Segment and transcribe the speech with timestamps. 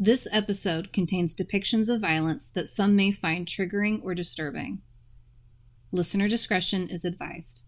[0.00, 4.80] This episode contains depictions of violence that some may find triggering or disturbing.
[5.90, 7.64] Listener discretion is advised.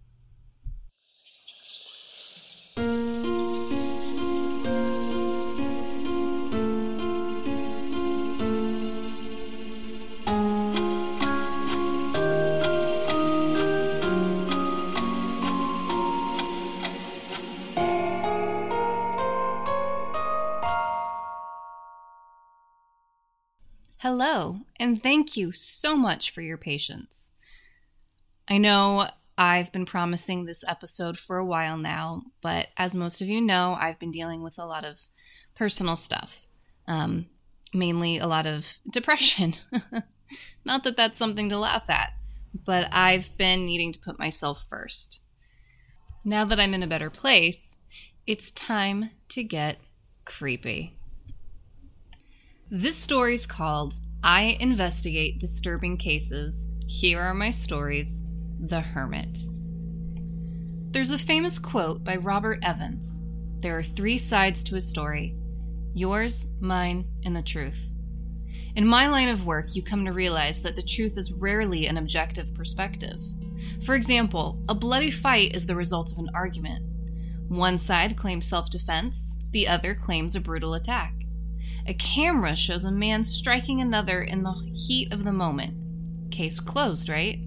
[24.22, 27.32] Hello, and thank you so much for your patience.
[28.46, 33.28] I know I've been promising this episode for a while now, but as most of
[33.28, 35.08] you know, I've been dealing with a lot of
[35.54, 36.48] personal stuff,
[36.86, 37.30] um,
[37.72, 39.54] mainly a lot of depression.
[40.66, 42.12] Not that that's something to laugh at,
[42.52, 45.22] but I've been needing to put myself first.
[46.26, 47.78] Now that I'm in a better place,
[48.26, 49.78] it's time to get
[50.26, 50.99] creepy.
[52.72, 56.68] This story is called I Investigate Disturbing Cases.
[56.86, 58.22] Here are my stories
[58.60, 59.40] The Hermit.
[60.92, 63.22] There's a famous quote by Robert Evans
[63.58, 65.34] There are three sides to a story
[65.94, 67.90] yours, mine, and the truth.
[68.76, 71.98] In my line of work, you come to realize that the truth is rarely an
[71.98, 73.20] objective perspective.
[73.82, 76.86] For example, a bloody fight is the result of an argument.
[77.48, 81.19] One side claims self defense, the other claims a brutal attack.
[81.86, 85.74] A camera shows a man striking another in the heat of the moment.
[86.30, 87.40] Case closed, right?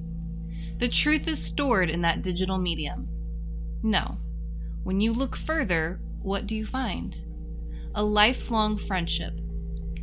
[0.80, 3.08] The truth is stored in that digital medium.
[3.84, 4.18] No.
[4.84, 7.16] When you look further, what do you find?
[7.96, 9.34] A lifelong friendship,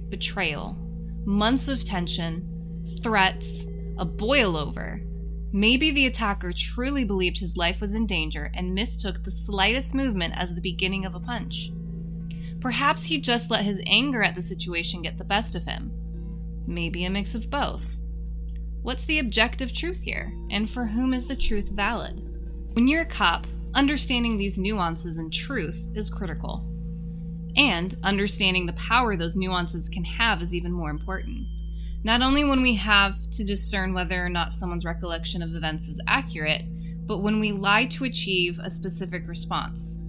[0.09, 0.77] betrayal,
[1.25, 3.67] months of tension, threats,
[3.99, 5.03] a boil over.
[5.53, 10.35] Maybe the attacker truly believed his life was in danger and mistook the slightest movement
[10.37, 11.73] as the beginning of a punch.
[12.61, 15.93] Perhaps he just let his anger at the situation get the best of him.
[16.67, 18.01] Maybe a mix of both.
[18.83, 22.23] What's the objective truth here, and for whom is the truth valid?
[22.75, 26.67] When you're a cop, understanding these nuances and truth is critical.
[27.57, 31.47] And understanding the power those nuances can have is even more important.
[32.03, 36.01] Not only when we have to discern whether or not someone's recollection of events is
[36.07, 36.63] accurate,
[37.07, 40.00] but when we lie to achieve a specific response.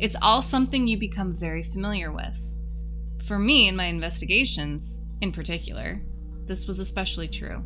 [0.00, 2.54] It's all something you become very familiar with.
[3.24, 6.00] For me, in my investigations, in particular,
[6.46, 7.64] this was especially true.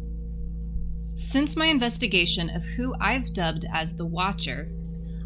[1.15, 4.71] Since my investigation of who I've dubbed as the Watcher,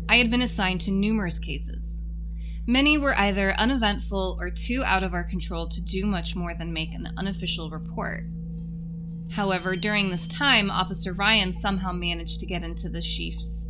[0.08, 2.02] I had been assigned to numerous cases.
[2.66, 6.72] Many were either uneventful or too out of our control to do much more than
[6.72, 8.24] make an unofficial report.
[9.30, 13.68] However, during this time, Officer Ryan somehow managed to get into the chief's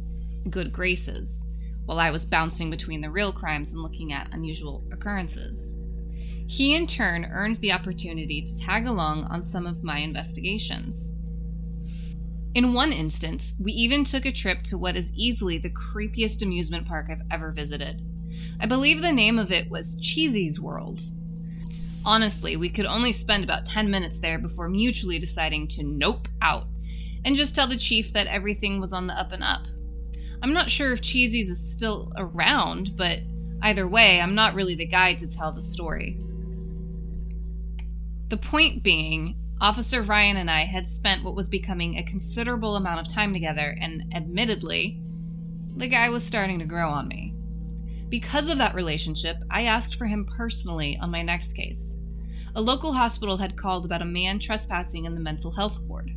[0.48, 1.44] good graces
[1.86, 5.78] while I was bouncing between the real crimes and looking at unusual occurrences.
[6.48, 11.14] He, in turn, earned the opportunity to tag along on some of my investigations.
[12.54, 16.86] In one instance, we even took a trip to what is easily the creepiest amusement
[16.86, 18.02] park I've ever visited.
[18.60, 21.00] I believe the name of it was Cheesy's World.
[22.04, 26.66] Honestly, we could only spend about 10 minutes there before mutually deciding to nope out
[27.24, 29.66] and just tell the chief that everything was on the up and up.
[30.46, 33.18] I'm not sure if Cheesy's is still around, but
[33.62, 36.20] either way, I'm not really the guy to tell the story.
[38.28, 43.00] The point being, Officer Ryan and I had spent what was becoming a considerable amount
[43.00, 45.00] of time together, and admittedly,
[45.74, 47.34] the guy was starting to grow on me.
[48.08, 51.98] Because of that relationship, I asked for him personally on my next case.
[52.54, 56.12] A local hospital had called about a man trespassing in the mental health ward.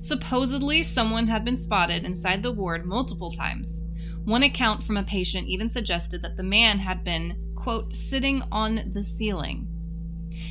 [0.00, 3.84] Supposedly, someone had been spotted inside the ward multiple times.
[4.24, 8.90] One account from a patient even suggested that the man had been, quote, sitting on
[8.92, 9.68] the ceiling.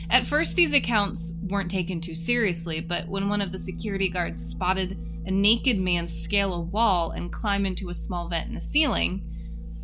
[0.09, 4.45] At first, these accounts weren't taken too seriously, but when one of the security guards
[4.45, 8.61] spotted a naked man scale a wall and climb into a small vent in the
[8.61, 9.23] ceiling,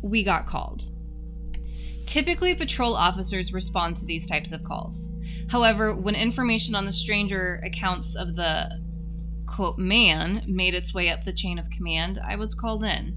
[0.02, 0.84] we got called.
[2.06, 5.10] Typically, patrol officers respond to these types of calls.
[5.48, 8.80] However, when information on the stranger accounts of the
[9.52, 13.16] quote, man made its way up the chain of command, I was called in.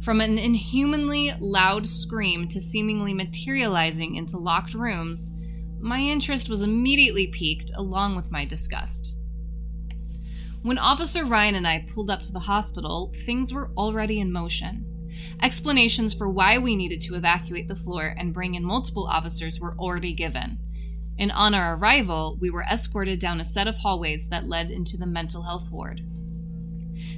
[0.00, 5.32] From an inhumanly loud scream to seemingly materializing into locked rooms,
[5.80, 9.18] my interest was immediately piqued along with my disgust.
[10.62, 14.84] When Officer Ryan and I pulled up to the hospital, things were already in motion.
[15.42, 19.74] Explanations for why we needed to evacuate the floor and bring in multiple officers were
[19.78, 20.58] already given
[21.18, 24.96] and on our arrival, we were escorted down a set of hallways that led into
[24.96, 26.02] the mental health ward.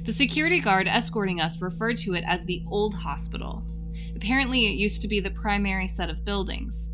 [0.05, 3.63] The security guard escorting us referred to it as the old hospital.
[4.15, 6.89] Apparently, it used to be the primary set of buildings.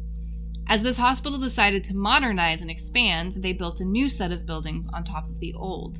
[0.67, 4.85] As this hospital decided to modernize and expand, they built a new set of buildings
[4.93, 5.99] on top of the old.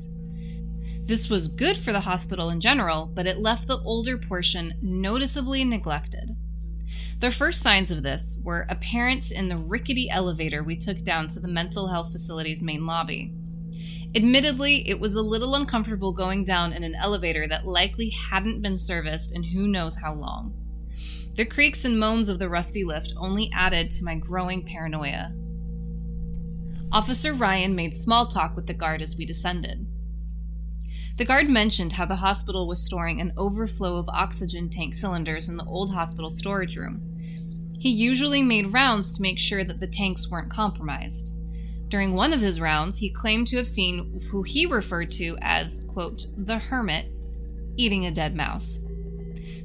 [1.04, 5.64] This was good for the hospital in general, but it left the older portion noticeably
[5.64, 6.36] neglected.
[7.20, 11.40] The first signs of this were apparent in the rickety elevator we took down to
[11.40, 13.34] the mental health facility's main lobby.
[14.14, 18.76] Admittedly, it was a little uncomfortable going down in an elevator that likely hadn't been
[18.76, 20.54] serviced in who knows how long.
[21.34, 25.32] The creaks and moans of the rusty lift only added to my growing paranoia.
[26.92, 29.86] Officer Ryan made small talk with the guard as we descended.
[31.18, 35.56] The guard mentioned how the hospital was storing an overflow of oxygen tank cylinders in
[35.56, 37.02] the old hospital storage room.
[37.76, 41.34] He usually made rounds to make sure that the tanks weren't compromised.
[41.88, 45.82] During one of his rounds, he claimed to have seen who he referred to as,
[45.88, 47.10] quote, the hermit,
[47.76, 48.84] eating a dead mouse.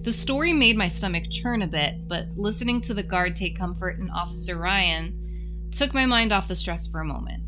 [0.01, 4.00] The story made my stomach churn a bit, but listening to the guard take comfort
[4.00, 7.44] in Officer Ryan took my mind off the stress for a moment.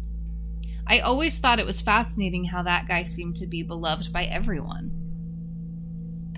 [0.87, 4.91] I always thought it was fascinating how that guy seemed to be beloved by everyone.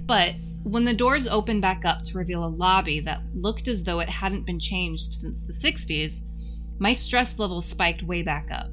[0.05, 3.99] But when the doors opened back up to reveal a lobby that looked as though
[3.99, 6.23] it hadn't been changed since the 60s,
[6.79, 8.71] my stress level spiked way back up.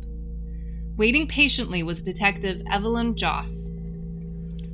[0.96, 3.70] Waiting patiently was Detective Evelyn Joss.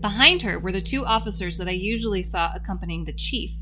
[0.00, 3.52] Behind her were the two officers that I usually saw accompanying the chief.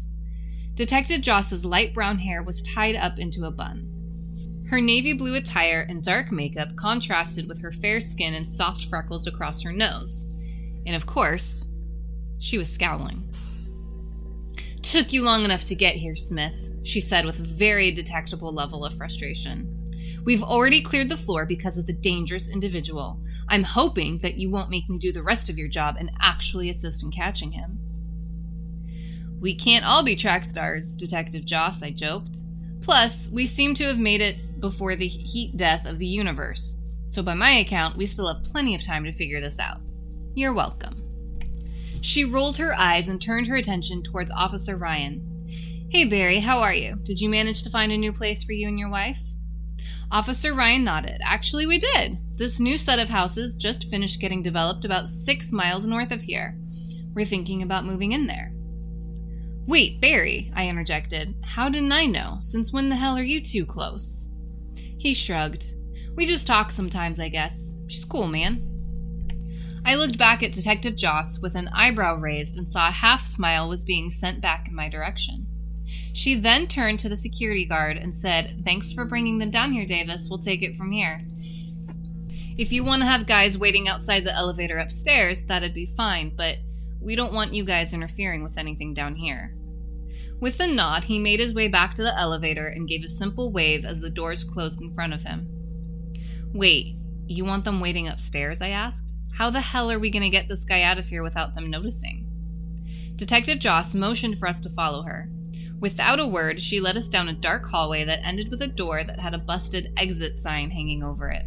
[0.75, 3.98] Detective Joss's light brown hair was tied up into a bun.
[4.69, 9.26] Her navy blue attire and dark makeup contrasted with her fair skin and soft freckles
[9.26, 10.29] across her nose.
[10.85, 11.67] And of course,
[12.38, 13.32] she was scowling.
[14.82, 18.85] Took you long enough to get here, Smith, she said with a very detectable level
[18.85, 19.75] of frustration.
[20.25, 23.20] We've already cleared the floor because of the dangerous individual.
[23.49, 26.69] I'm hoping that you won't make me do the rest of your job and actually
[26.69, 27.79] assist in catching him.
[29.41, 32.41] We can't all be track stars, Detective Joss, I joked.
[32.88, 37.23] Plus, we seem to have made it before the heat death of the universe, so
[37.23, 39.82] by my account, we still have plenty of time to figure this out.
[40.35, 41.02] You're welcome.
[42.00, 45.87] She rolled her eyes and turned her attention towards Officer Ryan.
[45.90, 46.96] Hey, Barry, how are you?
[47.02, 49.20] Did you manage to find a new place for you and your wife?
[50.11, 51.20] Officer Ryan nodded.
[51.23, 52.17] Actually, we did.
[52.38, 56.56] This new set of houses just finished getting developed about six miles north of here.
[57.12, 58.50] We're thinking about moving in there.
[59.69, 61.35] Wait, Barry, I interjected.
[61.44, 62.38] How didn't I know?
[62.41, 64.31] Since when the hell are you two close?
[64.97, 65.75] He shrugged.
[66.17, 67.76] We just talk sometimes, I guess.
[67.87, 68.65] She's cool, man.
[69.85, 73.69] I looked back at Detective Joss with an eyebrow raised and saw a half smile
[73.69, 75.47] was being sent back in my direction.
[76.15, 79.85] She then turned to the security guard and said, Thanks for bringing them down here,
[79.85, 80.29] Davis.
[80.31, 81.20] We'll take it from here.
[82.56, 86.56] If you want to have guys waiting outside the elevator upstairs, that'd be fine, but
[87.03, 89.55] we don't want you guys interfering with anything down here.
[90.40, 93.50] With a nod, he made his way back to the elevator and gave a simple
[93.50, 95.49] wave as the doors closed in front of him.
[96.52, 96.96] Wait,
[97.26, 98.62] you want them waiting upstairs?
[98.62, 99.12] I asked.
[99.35, 101.70] How the hell are we going to get this guy out of here without them
[101.70, 102.26] noticing?
[103.17, 105.29] Detective Joss motioned for us to follow her.
[105.81, 109.05] Without a word, she led us down a dark hallway that ended with a door
[109.05, 111.46] that had a busted exit sign hanging over it.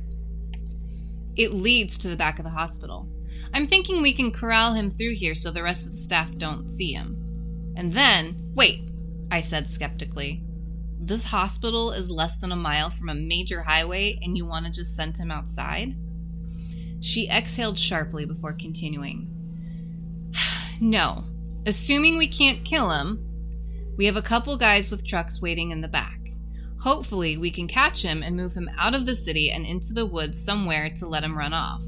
[1.35, 3.09] It leads to the back of the hospital.
[3.53, 6.69] I'm thinking we can corral him through here so the rest of the staff don't
[6.69, 7.30] see him.
[7.75, 8.89] And then, wait,
[9.29, 10.43] I said skeptically.
[10.99, 14.71] This hospital is less than a mile from a major highway and you want to
[14.71, 15.95] just send him outside?
[16.99, 19.27] She exhaled sharply before continuing.
[20.79, 21.25] no.
[21.65, 23.23] Assuming we can't kill him,
[23.97, 26.19] we have a couple guys with trucks waiting in the back.
[26.79, 30.05] Hopefully, we can catch him and move him out of the city and into the
[30.05, 31.83] woods somewhere to let him run off.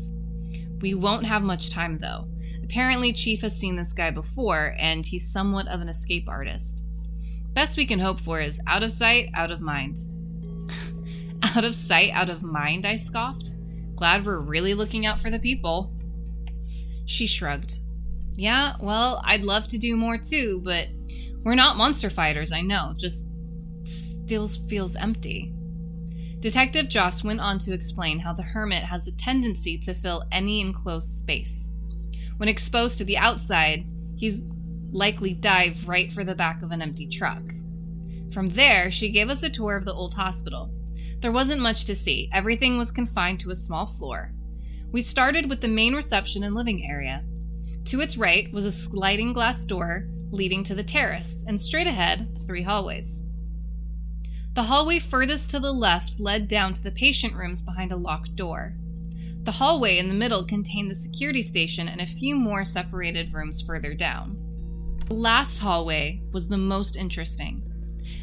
[0.82, 2.28] We won't have much time, though.
[2.74, 6.84] Apparently, Chief has seen this guy before, and he's somewhat of an escape artist.
[7.53, 10.00] Best we can hope for is out of sight, out of mind.
[11.56, 13.53] out of sight, out of mind, I scoffed.
[13.96, 15.94] Glad we're really looking out for the people.
[17.06, 17.77] She shrugged.
[18.32, 20.88] Yeah, well, I'd love to do more too, but
[21.44, 22.96] we're not monster fighters, I know.
[22.98, 23.27] Just
[23.84, 25.53] still feels empty.
[26.39, 30.60] Detective Joss went on to explain how the hermit has a tendency to fill any
[30.60, 31.70] enclosed space.
[32.44, 33.86] When exposed to the outside,
[34.18, 34.42] he's
[34.92, 37.42] likely dive right for the back of an empty truck.
[38.34, 40.70] From there, she gave us a tour of the old hospital.
[41.22, 44.34] There wasn't much to see, everything was confined to a small floor.
[44.92, 47.24] We started with the main reception and living area.
[47.86, 52.40] To its right was a sliding glass door leading to the terrace, and straight ahead,
[52.46, 53.26] three hallways.
[54.52, 58.36] The hallway furthest to the left led down to the patient rooms behind a locked
[58.36, 58.76] door.
[59.44, 63.62] The hallway in the middle contained the security station and a few more separated rooms
[63.62, 64.38] further down.
[65.08, 67.62] The last hallway was the most interesting.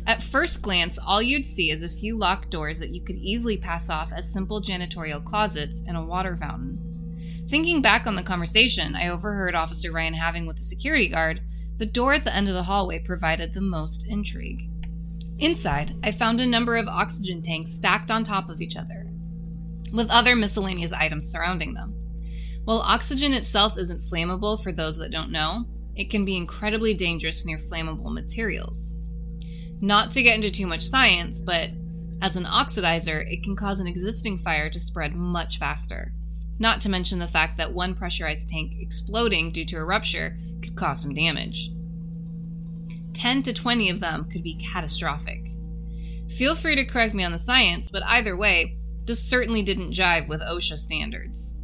[0.07, 3.59] At first glance, all you'd see is a few locked doors that you could easily
[3.59, 7.47] pass off as simple janitorial closets and a water fountain.
[7.51, 11.43] Thinking back on the conversation I overheard Officer Ryan having with the security guard,
[11.77, 14.71] the door at the end of the hallway provided the most intrigue.
[15.39, 19.00] Inside, I found a number of oxygen tanks stacked on top of each other,
[19.93, 21.99] with other miscellaneous items surrounding them.
[22.65, 25.67] While oxygen itself isn't flammable for those that don't know,
[25.97, 28.95] it can be incredibly dangerous near flammable materials.
[29.81, 31.71] Not to get into too much science, but
[32.23, 36.13] as an oxidizer, it can cause an existing fire to spread much faster.
[36.59, 40.77] Not to mention the fact that one pressurized tank exploding due to a rupture could
[40.77, 41.73] cause some damage.
[43.15, 45.51] 10 to 20 of them could be catastrophic.
[46.29, 48.77] Feel free to correct me on the science, but either way,
[49.11, 51.59] this certainly didn't jive with OSHA standards.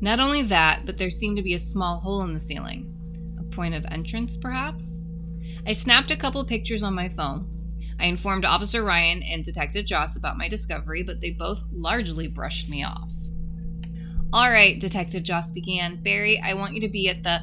[0.00, 2.90] Not only that, but there seemed to be a small hole in the ceiling.
[3.38, 5.02] A point of entrance, perhaps?
[5.66, 7.50] I snapped a couple pictures on my phone.
[8.00, 12.70] I informed Officer Ryan and Detective Joss about my discovery, but they both largely brushed
[12.70, 13.12] me off.
[14.32, 16.02] All right, Detective Joss began.
[16.02, 17.40] Barry, I want you to be at the.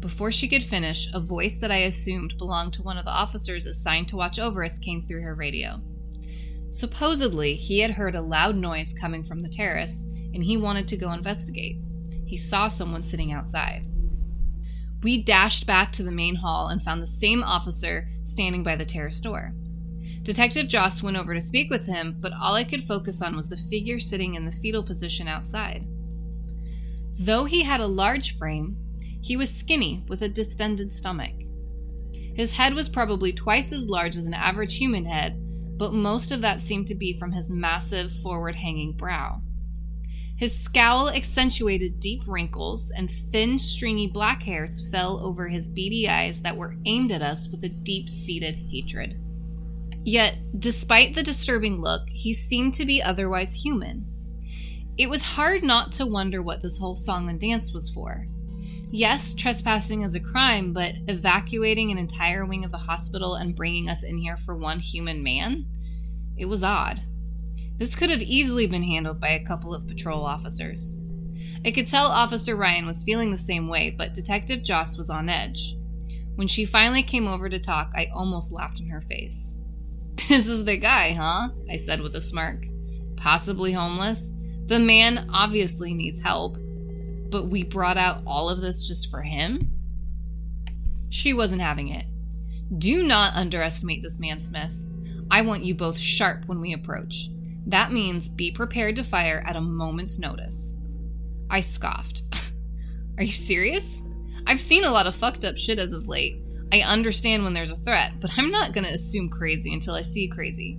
[0.00, 3.64] Before she could finish, a voice that I assumed belonged to one of the officers
[3.64, 5.80] assigned to watch over us came through her radio.
[6.70, 10.96] Supposedly, he had heard a loud noise coming from the terrace and he wanted to
[10.96, 11.78] go investigate.
[12.26, 13.86] He saw someone sitting outside.
[15.02, 18.84] We dashed back to the main hall and found the same officer standing by the
[18.84, 19.54] terrace door.
[20.22, 23.48] Detective Joss went over to speak with him, but all I could focus on was
[23.48, 25.86] the figure sitting in the fetal position outside.
[27.18, 28.76] Though he had a large frame,
[29.22, 31.32] he was skinny with a distended stomach.
[32.12, 35.40] His head was probably twice as large as an average human head,
[35.76, 39.40] but most of that seemed to be from his massive forward hanging brow.
[40.36, 46.42] His scowl accentuated deep wrinkles, and thin, stringy black hairs fell over his beady eyes
[46.42, 49.18] that were aimed at us with a deep seated hatred.
[50.04, 54.06] Yet, despite the disturbing look, he seemed to be otherwise human.
[54.98, 58.28] It was hard not to wonder what this whole song and dance was for.
[58.90, 63.90] Yes, trespassing is a crime, but evacuating an entire wing of the hospital and bringing
[63.90, 65.66] us in here for one human man?
[66.36, 67.02] It was odd.
[67.78, 70.98] This could have easily been handled by a couple of patrol officers.
[71.64, 75.28] I could tell Officer Ryan was feeling the same way, but Detective Joss was on
[75.28, 75.76] edge.
[76.36, 79.56] When she finally came over to talk, I almost laughed in her face.
[80.28, 81.50] This is the guy, huh?
[81.70, 82.64] I said with a smirk.
[83.16, 84.32] Possibly homeless?
[84.66, 86.56] The man obviously needs help.
[87.30, 89.72] But we brought out all of this just for him?
[91.08, 92.06] She wasn't having it.
[92.76, 94.74] Do not underestimate this man, Smith.
[95.30, 97.28] I want you both sharp when we approach.
[97.66, 100.76] That means be prepared to fire at a moment's notice.
[101.50, 102.22] I scoffed.
[103.18, 104.02] Are you serious?
[104.46, 106.42] I've seen a lot of fucked up shit as of late.
[106.72, 110.28] I understand when there's a threat, but I'm not gonna assume crazy until I see
[110.28, 110.78] crazy.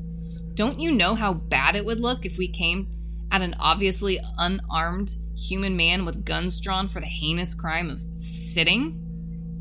[0.54, 2.88] Don't you know how bad it would look if we came
[3.32, 9.04] at an obviously unarmed human man with guns drawn for the heinous crime of sitting?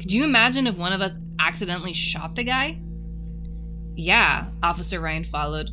[0.00, 2.80] Could you imagine if one of us accidentally shot the guy?
[3.94, 5.70] Yeah, Officer Ryan followed,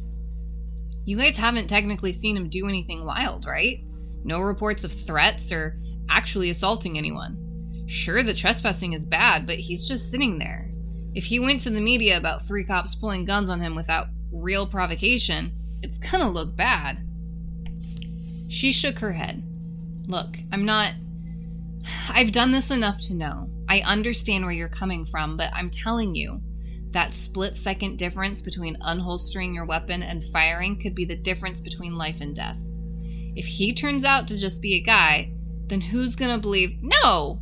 [1.06, 3.84] you guys haven't technically seen him do anything wild, right?
[4.24, 5.78] No reports of threats or
[6.10, 7.84] actually assaulting anyone.
[7.88, 10.72] Sure, the trespassing is bad, but he's just sitting there.
[11.14, 14.66] If he went to the media about three cops pulling guns on him without real
[14.66, 17.06] provocation, it's gonna look bad.
[18.54, 19.44] She shook her head.
[20.08, 20.94] Look, I'm not.
[22.10, 23.50] I've done this enough to know.
[23.68, 26.40] I understand where you're coming from, but I'm telling you,
[26.92, 31.98] that split second difference between unholstering your weapon and firing could be the difference between
[31.98, 32.60] life and death.
[33.36, 35.34] If he turns out to just be a guy,
[35.66, 36.78] then who's gonna believe?
[36.80, 37.42] No!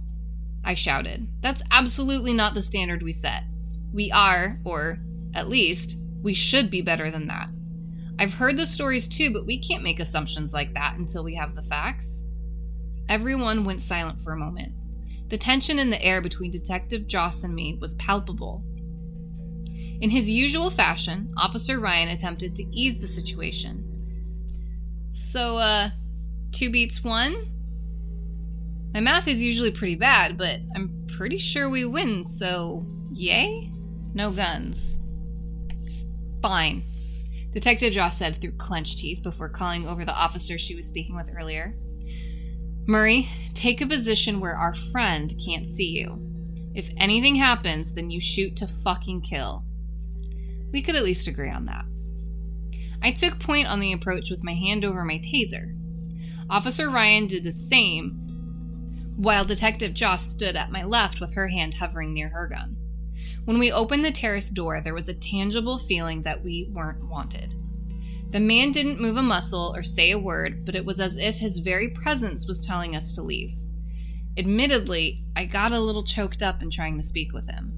[0.64, 1.28] I shouted.
[1.42, 3.44] That's absolutely not the standard we set.
[3.92, 5.00] We are, or
[5.34, 7.50] at least, we should be better than that.
[8.22, 11.56] I've heard the stories too, but we can't make assumptions like that until we have
[11.56, 12.26] the facts.
[13.10, 14.74] Everyone went silent for a moment.
[15.30, 18.64] The tension in the air between Detective Joss and me was palpable,
[20.02, 23.86] in his usual fashion, Officer Ryan attempted to ease the situation.
[25.10, 25.92] So, uh,
[26.52, 27.36] two beats one?
[28.96, 33.72] My math is usually pretty bad, but I'm pretty sure we win, so yay?
[34.16, 34.98] No guns.
[36.42, 36.84] Fine,
[37.52, 41.30] Detective Joss said through clenched teeth before calling over the officer she was speaking with
[41.38, 41.76] earlier.
[42.88, 46.20] Murray, take a position where our friend can't see you.
[46.74, 49.66] If anything happens, then you shoot to fucking kill.
[50.72, 51.86] We could at least agree on that.
[53.04, 55.76] I took point on the approach with my hand over my taser.
[56.50, 61.76] Officer Ryan did the same, while Detective Joss stood at my left with her hand
[61.76, 62.78] hovering near her gun.
[63.46, 67.56] When we opened the terrace door, there was a tangible feeling that we weren't wanted.
[68.32, 71.38] The man didn't move a muscle or say a word, but it was as if
[71.38, 73.54] his very presence was telling us to leave.
[74.38, 77.74] Admittedly, I got a little choked up in trying to speak with him.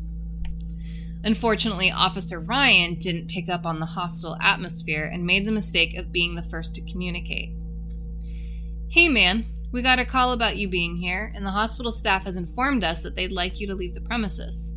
[1.24, 6.12] Unfortunately, Officer Ryan didn't pick up on the hostile atmosphere and made the mistake of
[6.12, 7.56] being the first to communicate.
[8.90, 12.38] Hey man, we got a call about you being here, and the hospital staff has
[12.38, 14.76] informed us that they'd like you to leave the premises.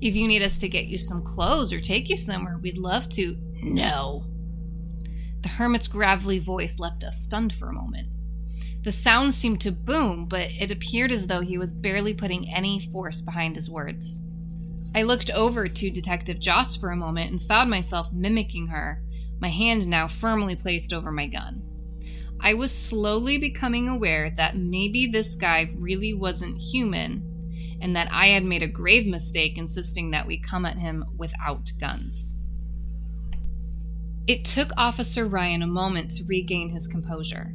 [0.00, 3.08] If you need us to get you some clothes or take you somewhere, we'd love
[3.10, 3.36] to.
[3.62, 4.24] No.
[5.40, 8.08] The hermit's gravelly voice left us stunned for a moment.
[8.82, 12.78] The sound seemed to boom, but it appeared as though he was barely putting any
[12.78, 14.22] force behind his words.
[14.94, 19.02] I looked over to Detective Joss for a moment and found myself mimicking her,
[19.40, 21.62] my hand now firmly placed over my gun.
[22.40, 27.25] I was slowly becoming aware that maybe this guy really wasn't human
[27.86, 31.70] and that I had made a grave mistake insisting that we come at him without
[31.78, 32.36] guns.
[34.26, 37.54] It took Officer Ryan a moment to regain his composure.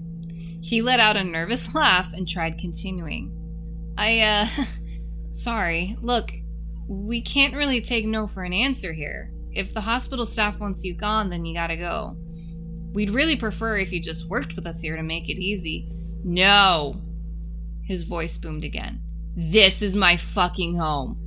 [0.62, 3.94] He let out a nervous laugh and tried continuing.
[3.98, 4.64] I, uh,
[5.34, 5.98] sorry.
[6.02, 6.32] Look,
[6.88, 9.34] we can't really take no for an answer here.
[9.52, 12.16] If the hospital staff wants you gone, then you gotta go.
[12.94, 15.92] We'd really prefer if you just worked with us here to make it easy.
[16.24, 17.02] No!
[17.84, 19.02] His voice boomed again.
[19.36, 21.18] This is my fucking home.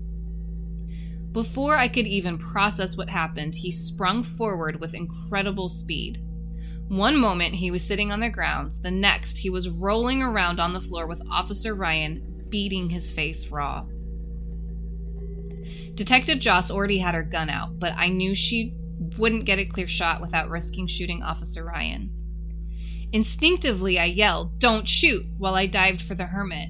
[1.32, 6.22] Before I could even process what happened, he sprung forward with incredible speed.
[6.88, 10.74] One moment he was sitting on the ground, the next he was rolling around on
[10.74, 13.86] the floor with Officer Ryan beating his face raw.
[15.94, 18.74] Detective Joss already had her gun out, but I knew she
[19.16, 22.10] wouldn't get a clear shot without risking shooting Officer Ryan.
[23.12, 26.68] Instinctively, I yelled, Don't shoot, while I dived for the hermit,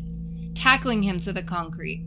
[0.54, 2.06] tackling him to the concrete.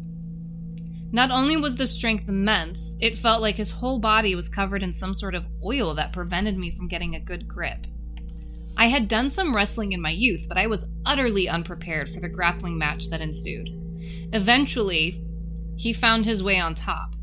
[1.12, 4.92] Not only was the strength immense, it felt like his whole body was covered in
[4.92, 7.88] some sort of oil that prevented me from getting a good grip.
[8.76, 12.30] I had done some wrestling in my youth, but I was utterly unprepared for the
[12.30, 13.70] grappling match that ensued.
[14.34, 15.24] Eventually,
[15.78, 17.16] he found his way on top,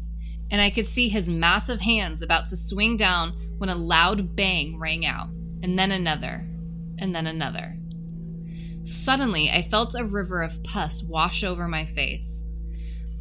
[0.51, 4.79] and I could see his massive hands about to swing down when a loud bang
[4.79, 5.29] rang out,
[5.62, 6.49] and then another,
[6.99, 7.77] and then another.
[8.85, 12.44] Suddenly, I felt a river of pus wash over my face.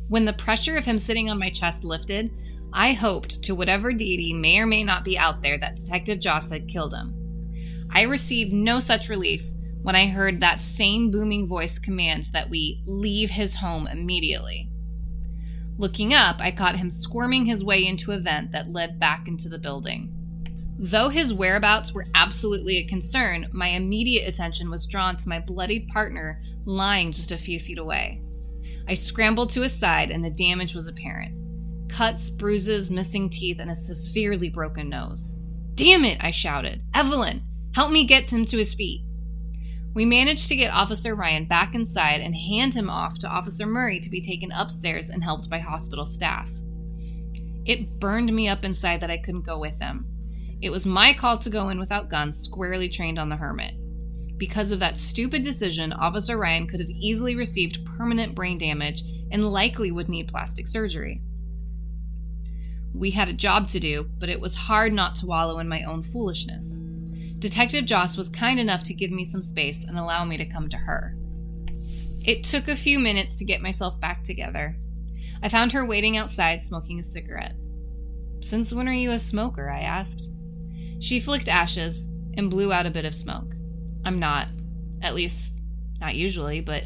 [0.09, 2.31] When the pressure of him sitting on my chest lifted,
[2.73, 6.51] I hoped to whatever deity may or may not be out there that Detective Joss
[6.51, 7.87] had killed him.
[7.91, 9.45] I received no such relief
[9.83, 14.69] when I heard that same booming voice command that we leave his home immediately.
[15.77, 19.49] Looking up, I caught him squirming his way into a vent that led back into
[19.49, 20.22] the building.
[20.85, 25.87] Though his whereabouts were absolutely a concern, my immediate attention was drawn to my bloodied
[25.87, 28.21] partner lying just a few feet away.
[28.85, 31.39] I scrambled to his side, and the damage was apparent
[31.87, 35.37] cuts, bruises, missing teeth, and a severely broken nose.
[35.75, 36.83] Damn it, I shouted.
[36.93, 37.43] Evelyn,
[37.75, 39.05] help me get him to his feet.
[39.93, 44.01] We managed to get Officer Ryan back inside and hand him off to Officer Murray
[44.01, 46.51] to be taken upstairs and helped by hospital staff.
[47.63, 50.12] It burned me up inside that I couldn't go with him.
[50.63, 53.73] It was my call to go in without guns, squarely trained on the hermit.
[54.37, 59.51] Because of that stupid decision, Officer Ryan could have easily received permanent brain damage and
[59.51, 61.21] likely would need plastic surgery.
[62.93, 65.83] We had a job to do, but it was hard not to wallow in my
[65.83, 66.81] own foolishness.
[67.39, 70.69] Detective Joss was kind enough to give me some space and allow me to come
[70.69, 71.17] to her.
[72.21, 74.77] It took a few minutes to get myself back together.
[75.41, 77.57] I found her waiting outside smoking a cigarette.
[78.39, 79.69] Since when are you a smoker?
[79.69, 80.29] I asked.
[81.03, 83.55] She flicked ashes and blew out a bit of smoke.
[84.05, 84.47] I'm not.
[85.01, 85.59] At least,
[85.99, 86.85] not usually, but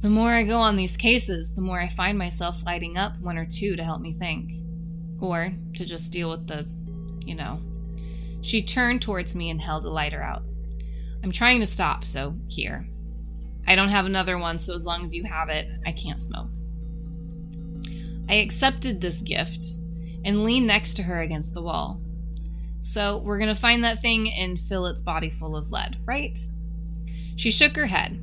[0.00, 3.38] the more I go on these cases, the more I find myself lighting up one
[3.38, 4.52] or two to help me think.
[5.22, 6.68] Or to just deal with the,
[7.24, 7.62] you know,
[8.42, 10.42] she turned towards me and held a lighter out.
[11.22, 12.86] I'm trying to stop, so here.
[13.66, 16.50] I don't have another one, so as long as you have it, I can't smoke.
[18.28, 19.64] I accepted this gift
[20.26, 22.02] and leaned next to her against the wall.
[22.84, 26.38] So we're gonna find that thing and fill its body full of lead, right?
[27.34, 28.20] She shook her head.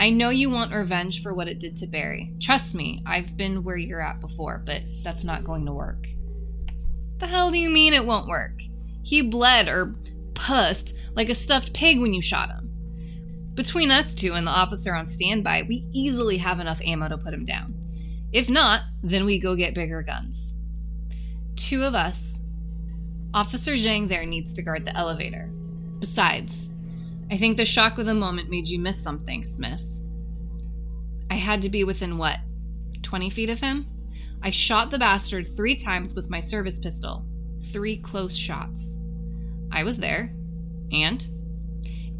[0.00, 2.34] I know you want revenge for what it did to Barry.
[2.40, 6.08] Trust me, I've been where you're at before, but that's not going to work.
[7.18, 8.60] The hell do you mean it won't work?
[9.04, 9.94] He bled or
[10.34, 12.70] pussed like a stuffed pig when you shot him.
[13.54, 17.32] Between us two and the officer on standby, we easily have enough ammo to put
[17.32, 17.74] him down.
[18.32, 20.56] If not, then we go get bigger guns.
[21.54, 22.42] Two of us.
[23.34, 25.50] Officer Zhang there needs to guard the elevator.
[25.98, 26.70] Besides,
[27.32, 30.02] I think the shock of the moment made you miss something, Smith.
[31.28, 32.38] I had to be within what?
[33.02, 33.86] 20 feet of him?
[34.40, 37.26] I shot the bastard three times with my service pistol.
[37.72, 39.00] Three close shots.
[39.72, 40.32] I was there.
[40.92, 41.26] And?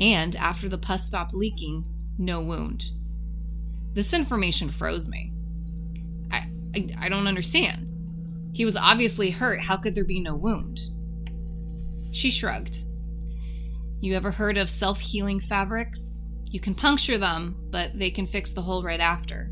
[0.01, 1.85] And after the pus stopped leaking,
[2.19, 2.87] no wound.
[3.93, 5.33] This information froze me.
[6.33, 7.93] I, I, I don't understand.
[8.53, 9.61] He was obviously hurt.
[9.61, 10.91] How could there be no wound?
[12.15, 12.77] She shrugged.
[14.01, 16.23] You ever heard of self healing fabrics?
[16.49, 19.51] You can puncture them, but they can fix the hole right after.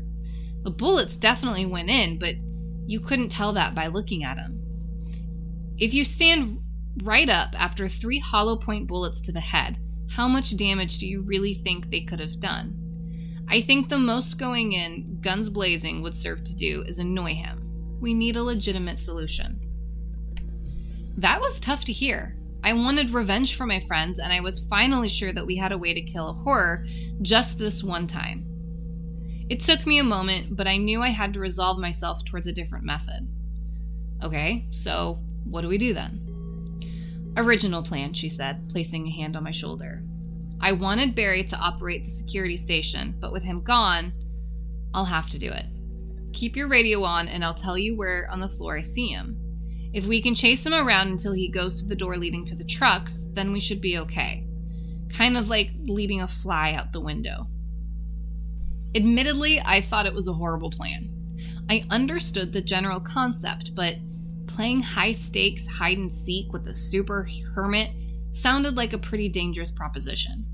[0.63, 2.35] The bullets definitely went in, but
[2.87, 4.61] you couldn't tell that by looking at them.
[5.77, 6.61] If you stand
[7.03, 9.75] right up after three hollow point bullets to the head,
[10.09, 13.43] how much damage do you really think they could have done?
[13.49, 17.97] I think the most going in, guns blazing, would serve to do is annoy him.
[17.99, 19.59] We need a legitimate solution.
[21.17, 22.37] That was tough to hear.
[22.63, 25.77] I wanted revenge for my friends, and I was finally sure that we had a
[25.77, 26.85] way to kill a horror
[27.21, 28.45] just this one time.
[29.49, 32.53] It took me a moment, but I knew I had to resolve myself towards a
[32.53, 33.27] different method.
[34.23, 37.33] Okay, so what do we do then?
[37.35, 40.01] Original plan, she said, placing a hand on my shoulder.
[40.61, 44.13] I wanted Barry to operate the security station, but with him gone,
[44.93, 45.65] I'll have to do it.
[46.31, 49.42] Keep your radio on, and I'll tell you where on the floor I see him.
[49.93, 52.63] If we can chase him around until he goes to the door leading to the
[52.63, 54.47] trucks, then we should be okay.
[55.09, 57.47] Kind of like leading a fly out the window.
[58.95, 61.09] Admittedly, I thought it was a horrible plan.
[61.69, 63.95] I understood the general concept, but
[64.47, 67.91] playing high stakes hide and seek with a super hermit
[68.31, 70.45] sounded like a pretty dangerous proposition.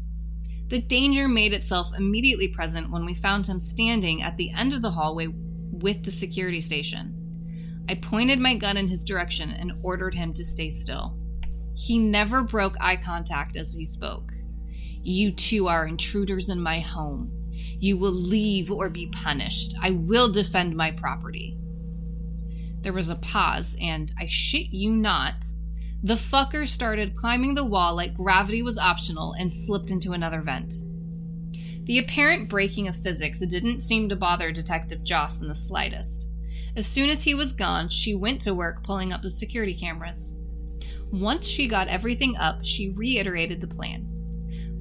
[0.68, 4.82] The danger made itself immediately present when we found him standing at the end of
[4.82, 5.28] the hallway
[5.72, 7.19] with the security station.
[7.90, 11.18] I pointed my gun in his direction and ordered him to stay still.
[11.74, 14.32] He never broke eye contact as we spoke.
[15.02, 17.32] You two are intruders in my home.
[17.52, 19.74] You will leave or be punished.
[19.82, 21.58] I will defend my property.
[22.82, 25.44] There was a pause, and I shit you not,
[26.04, 30.76] the fucker started climbing the wall like gravity was optional and slipped into another vent.
[31.86, 36.29] The apparent breaking of physics didn't seem to bother Detective Joss in the slightest.
[36.80, 40.38] As soon as he was gone, she went to work pulling up the security cameras.
[41.12, 44.08] Once she got everything up, she reiterated the plan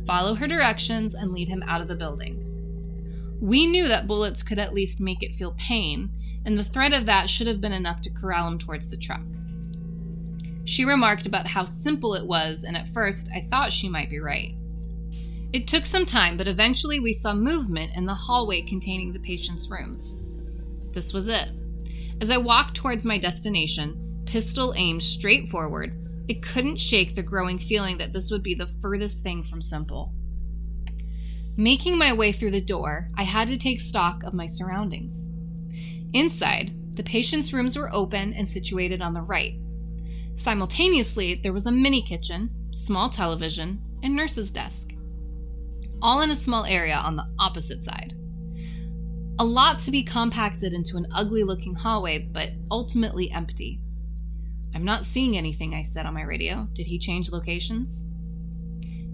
[0.06, 3.36] follow her directions and lead him out of the building.
[3.42, 6.10] We knew that bullets could at least make it feel pain,
[6.46, 9.26] and the threat of that should have been enough to corral him towards the truck.
[10.64, 14.20] She remarked about how simple it was, and at first I thought she might be
[14.20, 14.54] right.
[15.52, 19.68] It took some time, but eventually we saw movement in the hallway containing the patient's
[19.68, 20.16] rooms.
[20.92, 21.50] This was it.
[22.20, 25.94] As I walked towards my destination, pistol aimed straight forward,
[26.28, 30.12] I couldn't shake the growing feeling that this would be the furthest thing from simple.
[31.56, 35.30] Making my way through the door, I had to take stock of my surroundings.
[36.12, 39.54] Inside, the patient's rooms were open and situated on the right,
[40.38, 44.92] Simultaneously, there was a mini kitchen, small television, and nurse's desk.
[46.00, 48.14] All in a small area on the opposite side.
[49.40, 53.80] A lot to be compacted into an ugly looking hallway, but ultimately empty.
[54.74, 56.68] I'm not seeing anything, I said on my radio.
[56.72, 58.08] Did he change locations?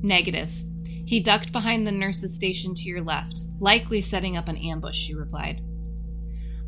[0.02, 0.50] Negative.
[1.04, 5.14] He ducked behind the nurse's station to your left, likely setting up an ambush, she
[5.14, 5.60] replied.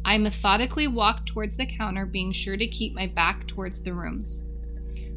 [0.05, 4.45] I methodically walked towards the counter, being sure to keep my back towards the rooms.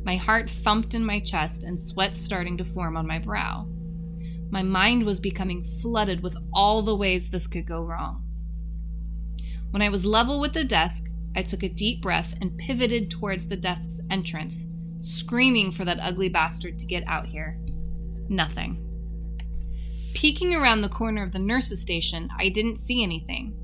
[0.05, 3.67] My heart thumped in my chest and sweat starting to form on my brow.
[4.49, 8.23] My mind was becoming flooded with all the ways this could go wrong.
[9.71, 11.05] When I was level with the desk,
[11.35, 14.67] I took a deep breath and pivoted towards the desk's entrance,
[15.01, 17.59] screaming for that ugly bastard to get out here.
[18.29, 18.85] Nothing.
[20.15, 23.55] Peeking around the corner of the nurse's station, I didn't see anything.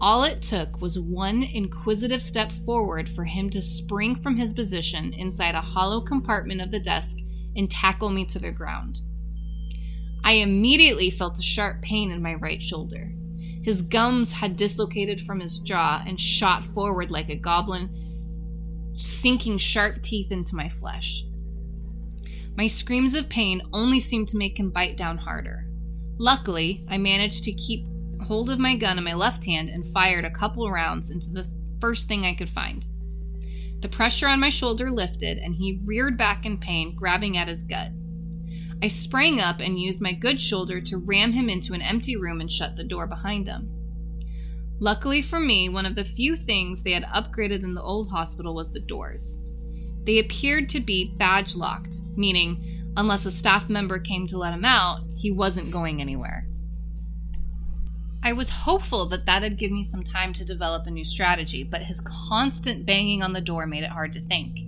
[0.00, 5.12] All it took was one inquisitive step forward for him to spring from his position
[5.14, 7.16] inside a hollow compartment of the desk
[7.56, 9.00] and tackle me to the ground.
[10.22, 13.12] I immediately felt a sharp pain in my right shoulder.
[13.62, 20.02] His gums had dislocated from his jaw and shot forward like a goblin, sinking sharp
[20.02, 21.24] teeth into my flesh.
[22.56, 25.66] My screams of pain only seemed to make him bite down harder.
[26.18, 27.86] Luckily, I managed to keep
[28.22, 31.48] hold of my gun in my left hand and fired a couple rounds into the
[31.80, 32.84] first thing I could find.
[33.80, 37.62] The pressure on my shoulder lifted, and he reared back in pain, grabbing at his
[37.62, 37.92] gut.
[38.82, 42.40] I sprang up and used my good shoulder to ram him into an empty room
[42.40, 43.70] and shut the door behind him.
[44.80, 48.54] Luckily for me, one of the few things they had upgraded in the old hospital
[48.54, 49.40] was the doors.
[50.04, 54.64] They appeared to be badge locked, meaning, unless a staff member came to let him
[54.64, 56.46] out, he wasn't going anywhere.
[58.22, 61.82] I was hopeful that that'd give me some time to develop a new strategy, but
[61.82, 64.60] his constant banging on the door made it hard to think.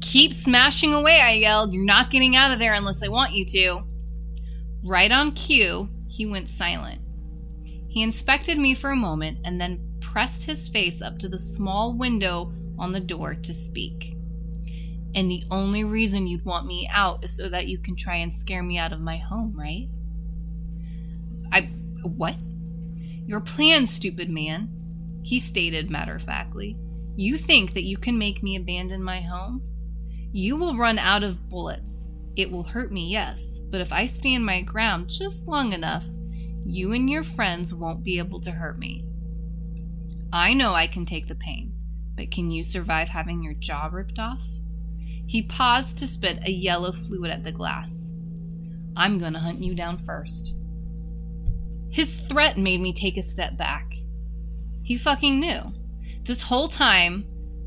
[0.00, 1.74] Keep smashing away, I yelled.
[1.74, 3.82] You're not getting out of there unless I want you to.
[4.84, 7.00] Right on cue, he went silent.
[7.88, 11.92] He inspected me for a moment and then pressed his face up to the small
[11.92, 14.16] window on the door to speak.
[15.14, 18.32] And the only reason you'd want me out is so that you can try and
[18.32, 19.88] scare me out of my home, right?
[21.52, 21.70] I.
[22.02, 22.36] What?
[23.26, 24.68] Your plan, stupid man,
[25.22, 26.76] he stated matter of factly.
[27.16, 29.62] You think that you can make me abandon my home?
[30.36, 32.10] You will run out of bullets.
[32.36, 36.04] It will hurt me, yes, but if I stand my ground just long enough,
[36.66, 39.06] you and your friends won't be able to hurt me.
[40.34, 41.72] I know I can take the pain,
[42.14, 44.44] but can you survive having your jaw ripped off?
[45.26, 48.14] He paused to spit a yellow fluid at the glass.
[48.94, 50.54] I'm gonna hunt you down first.
[51.88, 53.90] His threat made me take a step back.
[54.82, 55.72] He fucking knew.
[56.24, 57.24] This whole time,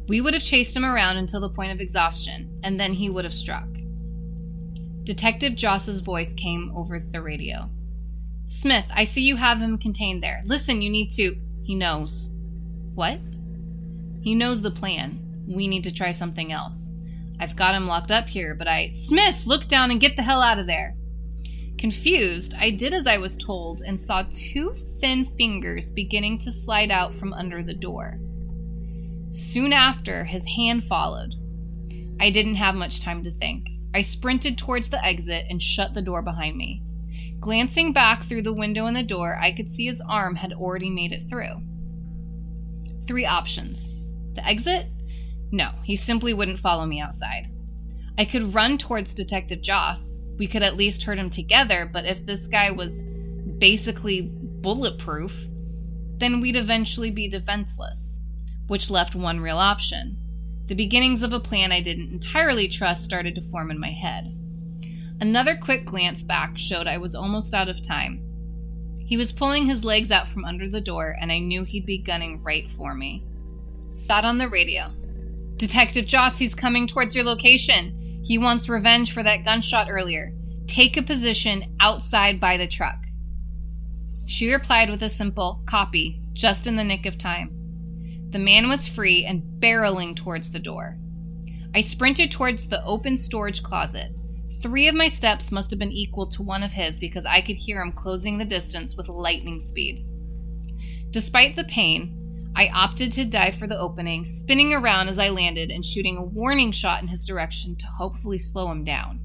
[0.09, 3.23] we would have chased him around until the point of exhaustion, and then he would
[3.23, 3.67] have struck.
[5.03, 7.69] Detective Joss's voice came over the radio.
[8.47, 10.41] Smith, I see you have him contained there.
[10.45, 11.35] Listen, you need to.
[11.63, 12.31] He knows.
[12.95, 13.19] What?
[14.21, 15.45] He knows the plan.
[15.47, 16.91] We need to try something else.
[17.39, 18.91] I've got him locked up here, but I.
[18.93, 20.95] Smith, look down and get the hell out of there.
[21.77, 26.89] Confused, I did as I was told and saw two thin fingers beginning to slide
[26.89, 28.19] out from under the door.
[29.29, 31.35] Soon after, his hand followed.
[32.19, 33.67] I didn't have much time to think.
[33.93, 36.83] I sprinted towards the exit and shut the door behind me.
[37.39, 40.89] Glancing back through the window in the door, I could see his arm had already
[40.89, 41.61] made it through.
[43.07, 43.93] Three options
[44.35, 44.87] the exit?
[45.51, 47.47] No, he simply wouldn't follow me outside.
[48.17, 50.21] I could run towards Detective Joss.
[50.37, 53.05] We could at least hurt him together, but if this guy was
[53.57, 55.47] basically bulletproof,
[56.17, 58.21] then we'd eventually be defenseless,
[58.69, 60.15] which left one real option.
[60.67, 64.35] The beginnings of a plan I didn't entirely trust started to form in my head.
[65.19, 68.23] Another quick glance back showed I was almost out of time.
[69.05, 71.97] He was pulling his legs out from under the door, and I knew he'd be
[71.97, 73.25] gunning right for me.
[74.07, 74.93] Got on the radio.
[75.57, 78.21] Detective Joss, he's coming towards your location.
[78.23, 80.31] He wants revenge for that gunshot earlier.
[80.67, 83.03] Take a position outside by the truck.
[84.27, 87.58] She replied with a simple copy, just in the nick of time.
[88.31, 90.97] The man was free and barreling towards the door.
[91.73, 94.11] I sprinted towards the open storage closet.
[94.61, 97.55] Three of my steps must have been equal to one of his because I could
[97.55, 100.05] hear him closing the distance with lightning speed.
[101.11, 105.71] Despite the pain, I opted to dive for the opening, spinning around as I landed
[105.71, 109.21] and shooting a warning shot in his direction to hopefully slow him down.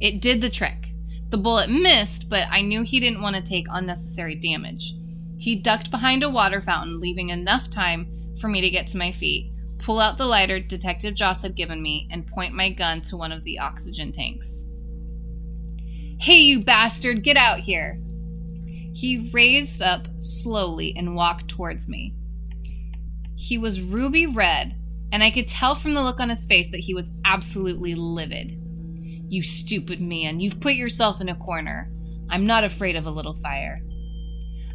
[0.00, 0.94] It did the trick.
[1.30, 4.94] The bullet missed, but I knew he didn't want to take unnecessary damage.
[5.38, 8.06] He ducked behind a water fountain, leaving enough time
[8.40, 11.82] for me to get to my feet, pull out the lighter Detective Joss had given
[11.82, 14.66] me, and point my gun to one of the oxygen tanks.
[16.18, 18.00] Hey, you bastard, get out here!
[18.92, 22.14] He raised up slowly and walked towards me.
[23.34, 24.76] He was ruby red,
[25.10, 28.56] and I could tell from the look on his face that he was absolutely livid.
[29.28, 31.90] You stupid man, you've put yourself in a corner.
[32.30, 33.82] I'm not afraid of a little fire.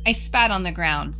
[0.06, 1.15] I spat on the ground.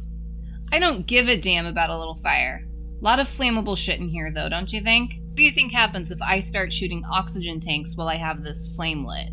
[0.72, 2.66] I don't give a damn about a little fire.
[3.02, 5.16] Lot of flammable shit in here, though, don't you think?
[5.22, 8.70] What do you think happens if I start shooting oxygen tanks while I have this
[8.76, 9.30] flame lit?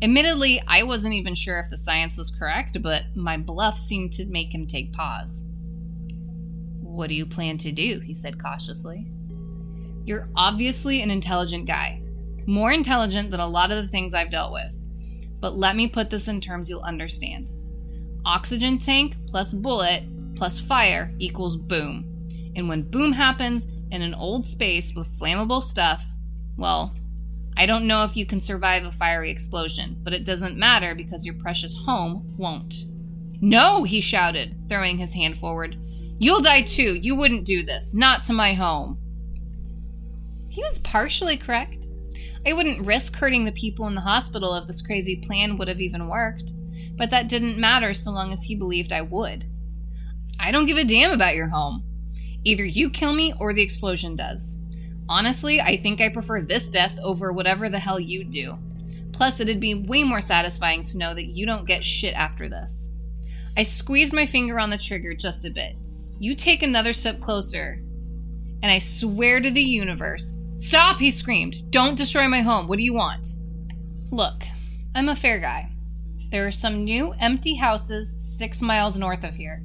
[0.00, 4.26] Admittedly, I wasn't even sure if the science was correct, but my bluff seemed to
[4.26, 5.46] make him take pause.
[6.80, 8.00] What do you plan to do?
[8.00, 9.06] he said cautiously.
[10.04, 12.02] You're obviously an intelligent guy,
[12.46, 14.74] more intelligent than a lot of the things I've dealt with.
[15.40, 17.50] But let me put this in terms you'll understand.
[18.24, 20.04] Oxygen tank plus bullet
[20.36, 22.04] plus fire equals boom.
[22.54, 26.04] And when boom happens in an old space with flammable stuff,
[26.56, 26.94] well,
[27.56, 31.26] I don't know if you can survive a fiery explosion, but it doesn't matter because
[31.26, 32.86] your precious home won't.
[33.40, 35.76] No, he shouted, throwing his hand forward.
[36.18, 36.94] You'll die too.
[36.94, 37.94] You wouldn't do this.
[37.94, 38.98] Not to my home.
[40.48, 41.88] He was partially correct.
[42.46, 45.80] I wouldn't risk hurting the people in the hospital if this crazy plan would have
[45.80, 46.52] even worked,
[46.98, 49.46] but that didn't matter so long as he believed I would.
[50.38, 51.84] I don't give a damn about your home.
[52.44, 54.58] Either you kill me or the explosion does.
[55.08, 58.58] Honestly, I think I prefer this death over whatever the hell you do.
[59.12, 62.90] Plus, it'd be way more satisfying to know that you don't get shit after this.
[63.56, 65.76] I squeezed my finger on the trigger just a bit.
[66.20, 67.80] You take another step closer,
[68.62, 70.38] and I swear to the universe.
[70.56, 71.70] Stop, he screamed.
[71.70, 72.68] Don't destroy my home.
[72.68, 73.28] What do you want?
[74.10, 74.42] Look,
[74.94, 75.70] I'm a fair guy.
[76.30, 79.62] There are some new empty houses six miles north of here.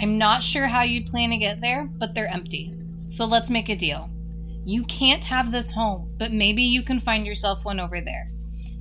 [0.00, 2.74] I'm not sure how you'd plan to get there, but they're empty.
[3.08, 4.08] So let's make a deal.
[4.64, 8.24] You can't have this home, but maybe you can find yourself one over there.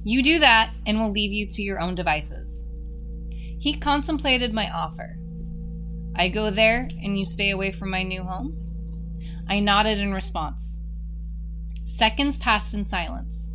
[0.04, 2.68] You do that, and we'll leave you to your own devices.
[3.60, 5.18] He contemplated my offer.
[6.16, 8.56] I go there, and you stay away from my new home?
[9.50, 10.82] I nodded in response.
[11.84, 13.52] Seconds passed in silence.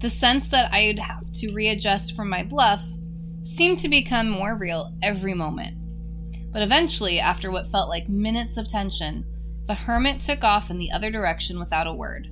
[0.00, 2.86] The sense that I'd have to readjust from my bluff
[3.48, 5.74] seemed to become more real every moment.
[6.52, 9.24] But eventually, after what felt like minutes of tension,
[9.66, 12.30] the hermit took off in the other direction without a word.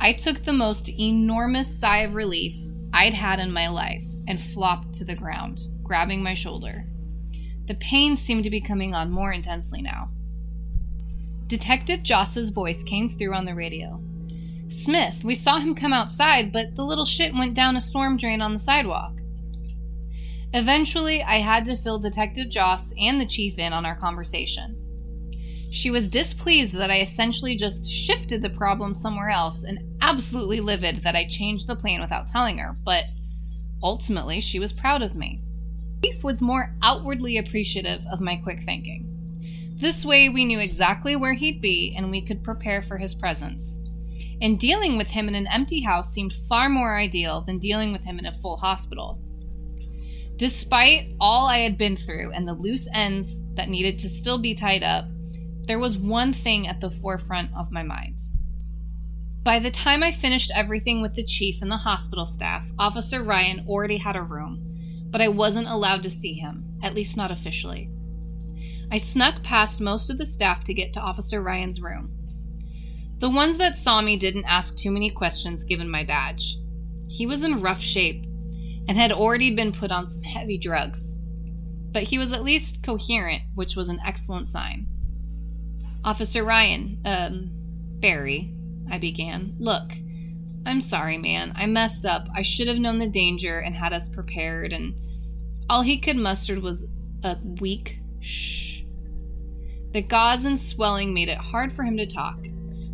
[0.00, 2.54] I took the most enormous sigh of relief
[2.92, 6.84] I'd had in my life and flopped to the ground, grabbing my shoulder.
[7.66, 10.10] The pain seemed to be coming on more intensely now.
[11.46, 14.02] Detective Joss's voice came through on the radio.
[14.68, 18.42] Smith, we saw him come outside, but the little shit went down a storm drain
[18.42, 19.14] on the sidewalk.
[20.54, 24.80] Eventually, I had to fill Detective Joss and the chief in on our conversation.
[25.72, 30.98] She was displeased that I essentially just shifted the problem somewhere else and absolutely livid
[30.98, 33.06] that I changed the plan without telling her, but
[33.82, 35.42] ultimately, she was proud of me.
[36.02, 39.10] The chief was more outwardly appreciative of my quick thinking.
[39.74, 43.80] This way, we knew exactly where he'd be and we could prepare for his presence.
[44.40, 48.04] And dealing with him in an empty house seemed far more ideal than dealing with
[48.04, 49.20] him in a full hospital.
[50.36, 54.54] Despite all I had been through and the loose ends that needed to still be
[54.54, 55.06] tied up,
[55.66, 58.18] there was one thing at the forefront of my mind.
[59.44, 63.64] By the time I finished everything with the chief and the hospital staff, Officer Ryan
[63.68, 67.90] already had a room, but I wasn't allowed to see him, at least not officially.
[68.90, 72.10] I snuck past most of the staff to get to Officer Ryan's room.
[73.18, 76.58] The ones that saw me didn't ask too many questions given my badge.
[77.08, 78.26] He was in rough shape
[78.88, 81.18] and had already been put on some heavy drugs.
[81.90, 84.86] But he was at least coherent, which was an excellent sign.
[86.04, 87.50] Officer Ryan, um,
[88.00, 88.52] Barry,
[88.90, 89.54] I began.
[89.58, 89.92] Look,
[90.66, 91.52] I'm sorry, man.
[91.56, 92.28] I messed up.
[92.34, 94.98] I should have known the danger and had us prepared, and
[95.70, 96.86] all he could muster was
[97.22, 98.82] a weak shh.
[99.92, 102.38] The gauze and swelling made it hard for him to talk,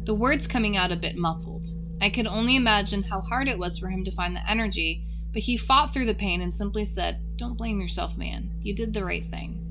[0.05, 1.67] the words coming out a bit muffled.
[2.01, 5.43] I could only imagine how hard it was for him to find the energy but
[5.43, 8.51] he fought through the pain and simply said, Don't blame yourself, man.
[8.61, 9.67] You did the right thing.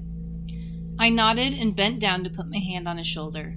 [1.00, 3.56] I nodded and bent down to put my hand on his shoulder.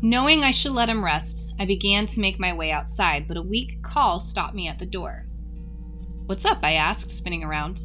[0.00, 3.42] Knowing I should let him rest, I began to make my way outside, but a
[3.42, 5.26] weak call stopped me at the door.
[6.26, 6.58] What's up?
[6.62, 7.82] I asked, spinning around.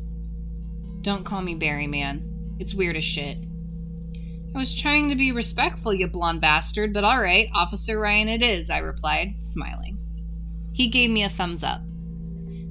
[1.01, 2.55] Don't call me Barry, man.
[2.59, 3.37] It's weird as shit.
[4.55, 8.41] I was trying to be respectful, you blonde bastard, but all right, Officer Ryan it
[8.41, 9.99] is, I replied, smiling.
[10.73, 11.81] He gave me a thumbs up.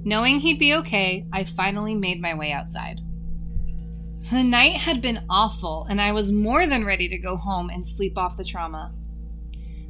[0.06, 3.00] Knowing he'd be okay, I finally made my way outside.
[4.30, 7.84] The night had been awful, and I was more than ready to go home and
[7.84, 8.94] sleep off the trauma.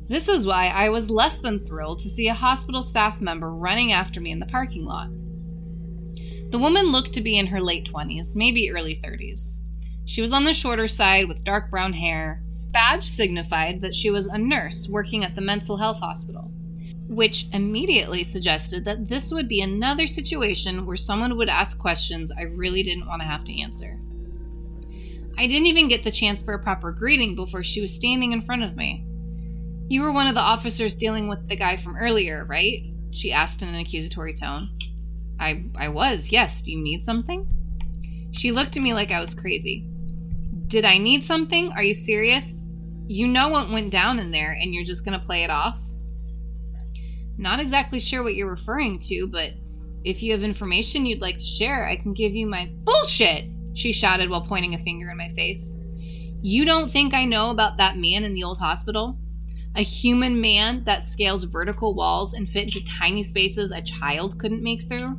[0.08, 3.92] This is why I was less than thrilled to see a hospital staff member running
[3.92, 5.10] after me in the parking lot.
[6.50, 9.60] The woman looked to be in her late 20s, maybe early 30s.
[10.06, 12.42] She was on the shorter side with dark brown hair.
[12.70, 16.50] Badge signified that she was a nurse working at the mental health hospital
[17.08, 22.42] which immediately suggested that this would be another situation where someone would ask questions I
[22.42, 23.98] really didn't want to have to answer.
[25.38, 28.40] I didn't even get the chance for a proper greeting before she was standing in
[28.40, 29.04] front of me.
[29.88, 32.82] You were one of the officers dealing with the guy from earlier, right?
[33.12, 34.70] She asked in an accusatory tone.
[35.38, 36.32] I I was.
[36.32, 37.46] Yes, do you need something?
[38.32, 39.86] She looked at me like I was crazy.
[40.66, 41.72] Did I need something?
[41.72, 42.64] Are you serious?
[43.06, 45.80] You know what went down in there and you're just going to play it off?
[47.38, 49.52] Not exactly sure what you're referring to, but
[50.04, 53.92] if you have information you'd like to share, I can give you my bullshit, she
[53.92, 55.78] shouted while pointing a finger in my face.
[56.42, 59.18] You don't think I know about that man in the old hospital?
[59.74, 64.62] A human man that scales vertical walls and fit into tiny spaces a child couldn't
[64.62, 65.18] make through?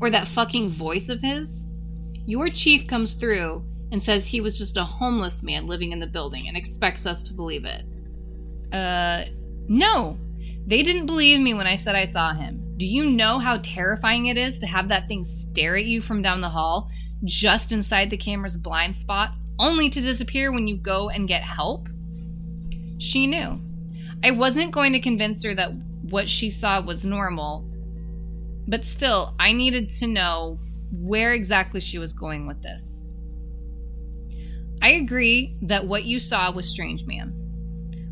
[0.00, 1.68] Or that fucking voice of his?
[2.26, 6.06] Your chief comes through and says he was just a homeless man living in the
[6.06, 7.84] building and expects us to believe it.
[8.72, 9.24] Uh,
[9.68, 10.16] no,
[10.66, 12.74] they didn't believe me when I said I saw him.
[12.76, 16.22] Do you know how terrifying it is to have that thing stare at you from
[16.22, 16.90] down the hall,
[17.24, 21.88] just inside the camera's blind spot, only to disappear when you go and get help?
[22.98, 23.60] She knew.
[24.22, 25.72] I wasn't going to convince her that
[26.02, 27.68] what she saw was normal,
[28.68, 30.58] but still, I needed to know
[30.92, 33.04] where exactly she was going with this.
[34.82, 37.39] I agree that what you saw was strange, ma'am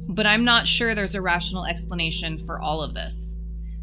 [0.08, 3.36] but I'm not sure there's a rational explanation for all of this.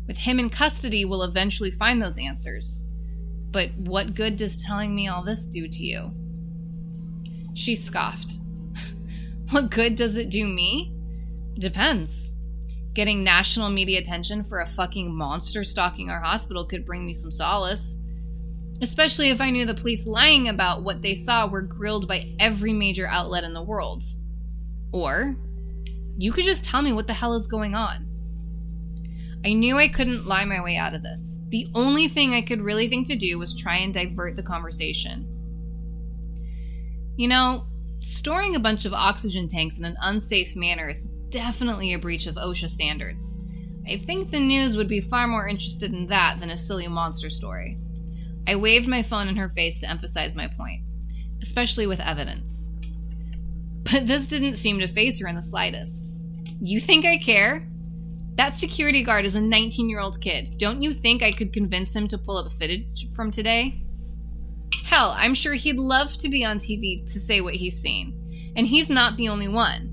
[0.07, 2.87] With him in custody, we'll eventually find those answers.
[3.51, 6.11] But what good does telling me all this do to you?
[7.53, 8.39] She scoffed.
[9.51, 10.93] what good does it do me?
[11.57, 12.33] Depends.
[12.93, 17.31] Getting national media attention for a fucking monster stalking our hospital could bring me some
[17.31, 17.99] solace.
[18.81, 22.73] Especially if I knew the police lying about what they saw were grilled by every
[22.73, 24.03] major outlet in the world.
[24.91, 25.37] Or,
[26.17, 28.07] you could just tell me what the hell is going on.
[29.45, 31.39] I knew I couldn't lie my way out of this.
[31.49, 35.27] The only thing I could really think to do was try and divert the conversation.
[37.15, 37.65] You know,
[37.99, 42.35] storing a bunch of oxygen tanks in an unsafe manner is definitely a breach of
[42.35, 43.39] OSHA standards.
[43.87, 47.29] I think the news would be far more interested in that than a silly monster
[47.29, 47.77] story.
[48.47, 50.81] I waved my phone in her face to emphasize my point,
[51.41, 52.71] especially with evidence.
[53.91, 56.13] But this didn't seem to faze her in the slightest.
[56.59, 57.67] You think I care?
[58.35, 60.57] That security guard is a 19 year old kid.
[60.57, 63.81] Don't you think I could convince him to pull up a footage from today?
[64.83, 68.53] Hell, I'm sure he'd love to be on TV to say what he's seen.
[68.55, 69.91] And he's not the only one.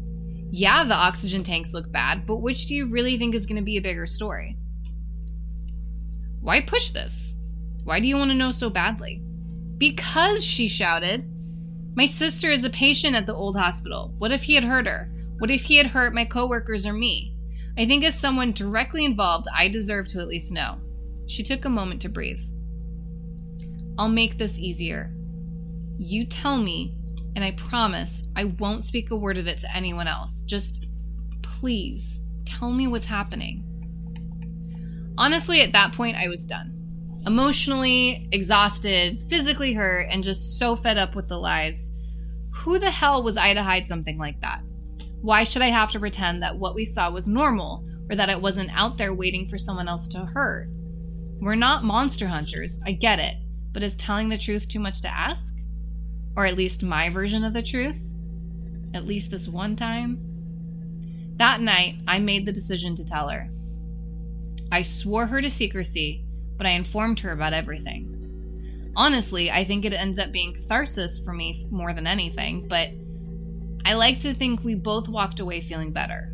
[0.51, 3.63] Yeah, the oxygen tanks look bad, but which do you really think is going to
[3.63, 4.57] be a bigger story?
[6.41, 7.37] Why push this?
[7.85, 9.23] Why do you want to know so badly?
[9.79, 11.32] Because, she shouted.
[11.95, 14.15] My sister is a patient at the old hospital.
[14.17, 15.11] What if he had hurt her?
[15.39, 17.37] What if he had hurt my coworkers or me?
[17.77, 20.79] I think as someone directly involved, I deserve to at least know.
[21.27, 22.41] She took a moment to breathe.
[23.99, 25.13] I'll make this easier.
[25.99, 26.95] You tell me,
[27.37, 30.43] and I promise I won't speak a word of it to anyone else.
[30.43, 30.87] Just
[31.43, 33.65] please tell me what's happening.
[35.19, 36.82] Honestly, at that point, I was done.
[37.25, 41.93] Emotionally exhausted, physically hurt, and just so fed up with the lies.
[42.51, 44.61] Who the hell was I to hide something like that?
[45.21, 48.41] Why should I have to pretend that what we saw was normal or that it
[48.41, 50.69] wasn't out there waiting for someone else to hurt?
[51.41, 53.37] We're not monster hunters, I get it,
[53.71, 55.57] but is telling the truth too much to ask?
[56.37, 58.03] Or at least my version of the truth?
[58.95, 60.19] At least this one time?
[61.37, 63.49] That night, I made the decision to tell her.
[64.73, 66.22] I swore her to secrecy,
[66.63, 68.93] but I informed her about everything.
[68.95, 72.91] Honestly, I think it ended up being catharsis for me more than anything, but
[73.85, 76.33] I like to think we both walked away feeling better,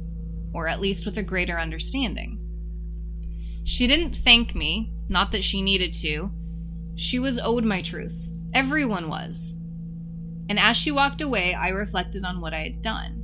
[0.53, 2.39] or at least with a greater understanding.
[3.65, 6.31] She didn't thank me, not that she needed to.
[6.95, 8.35] She was owed my truth.
[8.53, 9.57] Everyone was.
[10.51, 13.23] And as she walked away, I reflected on what I had done.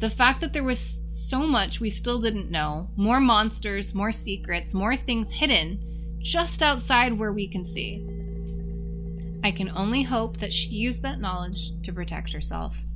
[0.00, 4.74] The fact that there was so much we still didn't know more monsters, more secrets,
[4.74, 5.78] more things hidden
[6.24, 8.02] just outside where we can see.
[9.44, 12.86] I can only hope that she used that knowledge to protect herself.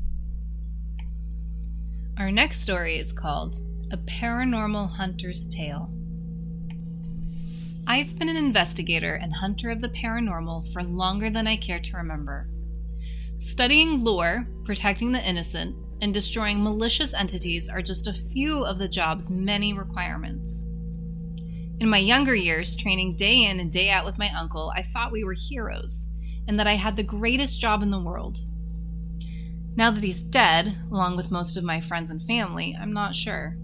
[2.17, 3.57] Our next story is called
[3.93, 5.93] A Paranormal Hunter's Tale.
[7.87, 11.97] I've been an investigator and hunter of the paranormal for longer than I care to
[11.99, 12.49] remember.
[13.41, 18.89] Studying lore, protecting the innocent, and destroying malicious entities are just a few of the
[18.89, 20.68] job's many requirements.
[21.81, 25.13] In my younger years, training day in and day out with my uncle, I thought
[25.13, 26.09] we were heroes
[26.49, 28.39] and that I had the greatest job in the world.
[29.77, 33.57] Now that he's dead, along with most of my friends and family, I'm not sure.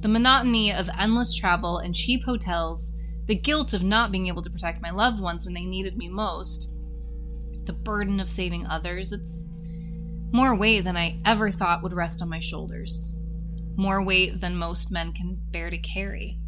[0.00, 2.94] The monotony of endless travel and cheap hotels,
[3.26, 6.08] the guilt of not being able to protect my loved ones when they needed me
[6.08, 6.72] most,
[7.66, 9.44] the burden of saving others, it's
[10.32, 13.12] more weight than I ever thought would rest on my shoulders.
[13.76, 16.38] More weight than most men can bear to carry.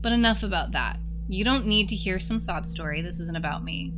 [0.00, 0.98] But enough about that.
[1.28, 3.02] You don't need to hear some sob story.
[3.02, 3.92] This isn't about me.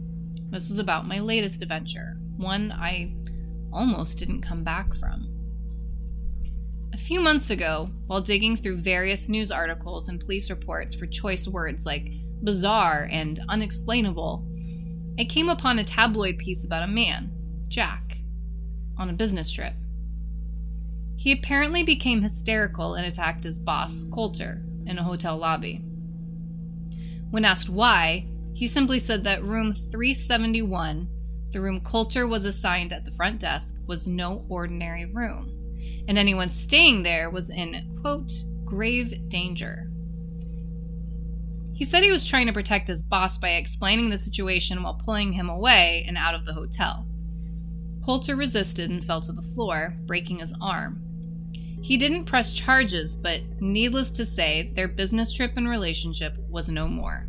[0.51, 3.15] This is about my latest adventure, one I
[3.73, 5.29] almost didn't come back from.
[6.93, 11.47] A few months ago, while digging through various news articles and police reports for choice
[11.47, 12.11] words like
[12.43, 14.45] bizarre and unexplainable,
[15.19, 17.31] I came upon a tabloid piece about a man,
[17.69, 18.19] Jack,
[18.99, 19.75] on a business trip.
[21.17, 25.85] He apparently became hysterical and attacked his boss, Coulter, in a hotel lobby.
[27.31, 31.09] When asked why, he simply said that room 371
[31.53, 36.49] the room Coulter was assigned at the front desk was no ordinary room, and anyone
[36.49, 38.33] staying there was in, quote,
[38.65, 39.91] grave danger.
[41.75, 45.33] He said he was trying to protect his boss by explaining the situation while pulling
[45.33, 47.07] him away and out of the hotel.
[48.05, 51.03] Coulter resisted and fell to the floor, breaking his arm.
[51.83, 56.87] He didn't press charges, but needless to say, their business trip and relationship was no
[56.87, 57.27] more.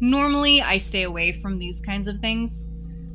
[0.00, 2.68] Normally, I stay away from these kinds of things.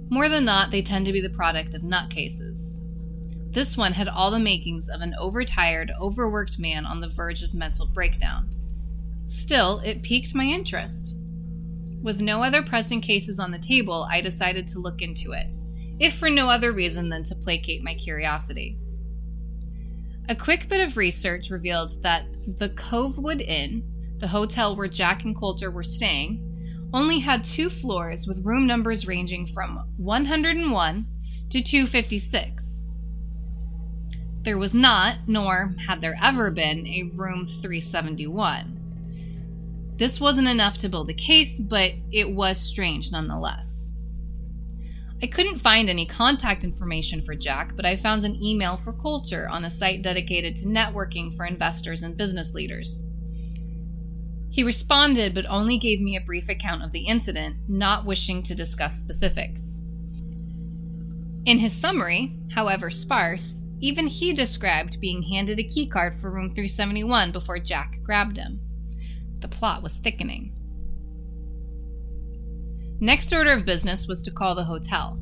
[0.10, 2.84] More than not, they tend to be the product of nutcases.
[3.52, 7.54] This one had all the makings of an overtired, overworked man on the verge of
[7.54, 8.50] mental breakdown.
[9.28, 11.20] Still, it piqued my interest.
[12.02, 15.48] With no other pressing cases on the table, I decided to look into it,
[16.00, 18.78] if for no other reason than to placate my curiosity.
[20.30, 22.26] A quick bit of research revealed that
[22.58, 23.84] the Covewood Inn,
[24.20, 29.06] the hotel where Jack and Coulter were staying, only had two floors with room numbers
[29.06, 31.06] ranging from 101
[31.50, 32.86] to 256.
[34.44, 38.80] There was not, nor had there ever been, a room 371.
[39.98, 43.93] This wasn't enough to build a case, but it was strange nonetheless.
[45.24, 49.48] I couldn't find any contact information for Jack, but I found an email for Coulter
[49.48, 53.08] on a site dedicated to networking for investors and business leaders.
[54.50, 58.54] He responded, but only gave me a brief account of the incident, not wishing to
[58.54, 59.80] discuss specifics.
[61.46, 67.32] In his summary, however sparse, even he described being handed a keycard for room 371
[67.32, 68.60] before Jack grabbed him.
[69.40, 70.54] The plot was thickening.
[73.00, 75.20] Next order of business was to call the hotel.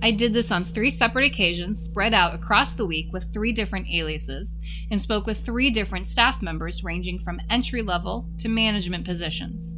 [0.00, 3.88] I did this on three separate occasions, spread out across the week with three different
[3.92, 9.76] aliases, and spoke with three different staff members ranging from entry level to management positions.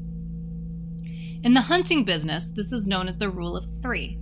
[1.42, 4.18] In the hunting business, this is known as the rule of three,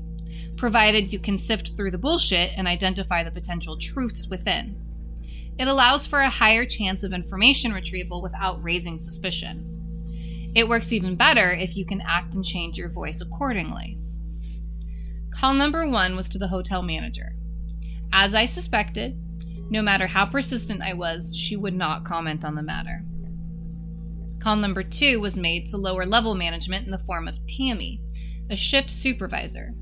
[0.57, 4.77] provided you can sift through the bullshit and identify the potential truths within.
[5.59, 9.78] It allows for a higher chance of information retrieval without raising suspicion.
[10.59, 13.97] It works even better if you can act and change your voice accordingly.
[15.31, 17.37] Call number one was to the hotel manager.
[18.13, 19.17] As I suspected,
[19.71, 23.05] no matter how persistent I was, she would not comment on the matter.
[24.41, 28.01] Call number two was made to lower level management in the form of Tammy,
[28.51, 29.77] a shift supervisor.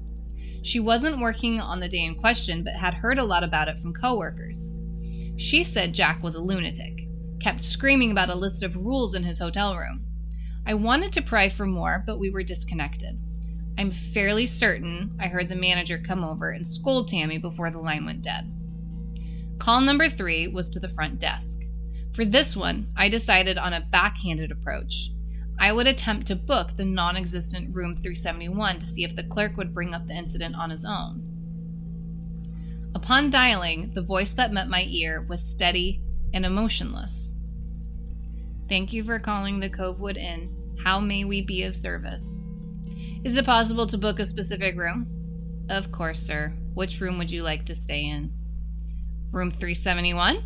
[0.60, 3.78] She wasn't working on the day in question, but had heard a lot about it
[3.78, 4.74] from coworkers.
[5.38, 7.08] She said Jack was a lunatic,
[7.40, 10.05] kept screaming about a list of rules in his hotel room.
[10.66, 13.18] I wanted to pry for more, but we were disconnected.
[13.78, 18.04] I'm fairly certain I heard the manager come over and scold Tammy before the line
[18.04, 18.52] went dead.
[19.58, 21.60] Call number three was to the front desk.
[22.14, 25.10] For this one, I decided on a backhanded approach.
[25.58, 29.56] I would attempt to book the non existent room 371 to see if the clerk
[29.56, 31.22] would bring up the incident on his own.
[32.94, 36.00] Upon dialing, the voice that met my ear was steady
[36.32, 37.36] and emotionless.
[38.68, 40.55] Thank you for calling the Covewood Inn.
[40.84, 42.44] How may we be of service?
[43.24, 45.06] Is it possible to book a specific room?
[45.68, 46.54] Of course, sir.
[46.74, 48.32] Which room would you like to stay in?
[49.32, 50.42] Room 371?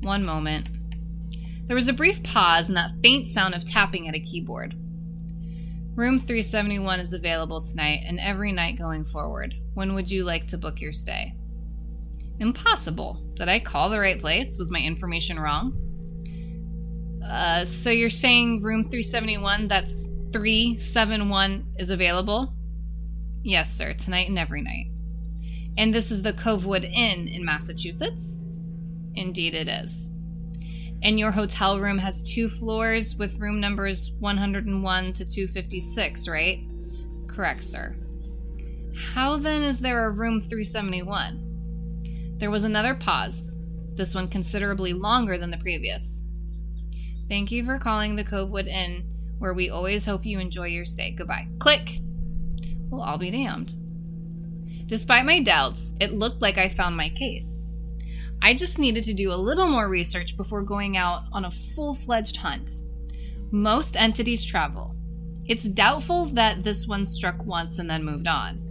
[0.00, 0.68] One moment.
[1.66, 4.74] There was a brief pause and that faint sound of tapping at a keyboard.
[5.94, 9.54] Room 371 is available tonight and every night going forward.
[9.74, 11.34] When would you like to book your stay?
[12.38, 13.24] Impossible.
[13.34, 14.58] Did I call the right place?
[14.58, 15.85] Was my information wrong?
[17.28, 22.54] Uh, so you're saying room 371, that's 371, is available?
[23.42, 24.86] Yes, sir, tonight and every night.
[25.76, 28.40] And this is the Covewood Inn in Massachusetts?
[29.14, 30.10] Indeed, it is.
[31.02, 36.66] And your hotel room has two floors with room numbers 101 to 256, right?
[37.26, 37.96] Correct, sir.
[39.14, 42.34] How then is there a room 371?
[42.38, 43.58] There was another pause,
[43.94, 46.22] this one considerably longer than the previous.
[47.28, 49.04] Thank you for calling the Covewood Inn,
[49.38, 51.10] where we always hope you enjoy your stay.
[51.10, 51.48] Goodbye.
[51.58, 52.00] Click!
[52.88, 53.74] Well, I'll be damned.
[54.86, 57.70] Despite my doubts, it looked like I found my case.
[58.40, 61.94] I just needed to do a little more research before going out on a full
[61.94, 62.70] fledged hunt.
[63.50, 64.94] Most entities travel.
[65.46, 68.62] It's doubtful that this one struck once and then moved on.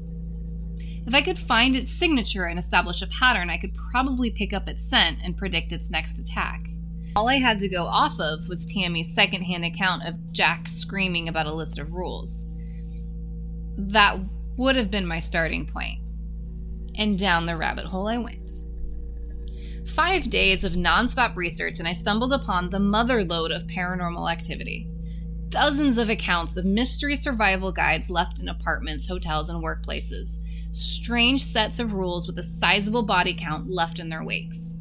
[1.06, 4.70] If I could find its signature and establish a pattern, I could probably pick up
[4.70, 6.70] its scent and predict its next attack.
[7.16, 11.46] All I had to go off of was Tammy's secondhand account of Jack screaming about
[11.46, 12.46] a list of rules.
[13.78, 14.20] That
[14.58, 16.02] would have been my starting point.
[16.98, 18.52] And down the rabbit hole I went.
[19.88, 24.90] Five days of nonstop research, and I stumbled upon the mother lode of paranormal activity.
[25.48, 30.40] Dozens of accounts of mystery survival guides left in apartments, hotels, and workplaces
[30.76, 34.76] strange sets of rules with a sizable body count left in their wakes.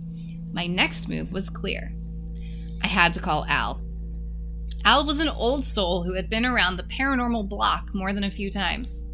[0.52, 1.93] My next move was clear.
[2.84, 3.80] I had to call Al.
[4.84, 8.30] Al was an old soul who had been around the paranormal block more than a
[8.30, 9.06] few times.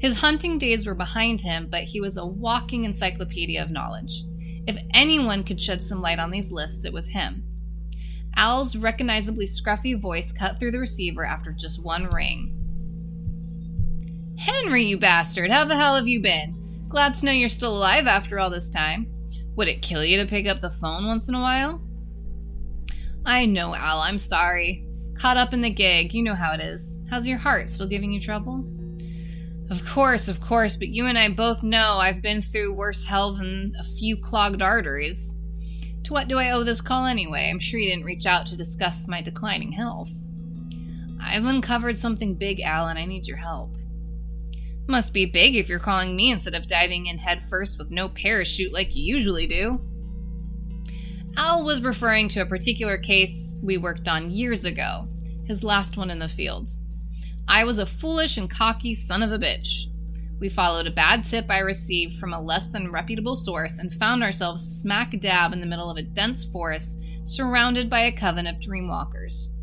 [0.00, 4.24] His hunting days were behind him, but he was a walking encyclopedia of knowledge.
[4.66, 7.44] If anyone could shed some light on these lists, it was him.
[8.34, 12.54] Al's recognizably scruffy voice cut through the receiver after just one ring.
[14.38, 16.86] Henry, you bastard, how the hell have you been?
[16.88, 19.06] Glad to know you're still alive after all this time.
[19.56, 21.82] Would it kill you to pick up the phone once in a while?
[23.28, 24.86] I know, Al, I'm sorry.
[25.12, 26.98] Caught up in the gig, you know how it is.
[27.10, 27.68] How's your heart?
[27.68, 28.64] Still giving you trouble?
[29.68, 33.34] Of course, of course, but you and I both know I've been through worse hell
[33.34, 35.36] than a few clogged arteries.
[36.04, 37.50] To what do I owe this call anyway?
[37.50, 40.10] I'm sure you didn't reach out to discuss my declining health.
[41.22, 43.76] I've uncovered something big, Al, and I need your help.
[44.86, 48.72] Must be big if you're calling me instead of diving in headfirst with no parachute
[48.72, 49.82] like you usually do.
[51.38, 55.06] Al was referring to a particular case we worked on years ago,
[55.44, 56.68] his last one in the field.
[57.46, 59.84] I was a foolish and cocky son of a bitch.
[60.40, 64.24] We followed a bad tip I received from a less than reputable source and found
[64.24, 68.56] ourselves smack dab in the middle of a dense forest surrounded by a coven of
[68.56, 69.54] dreamwalkers.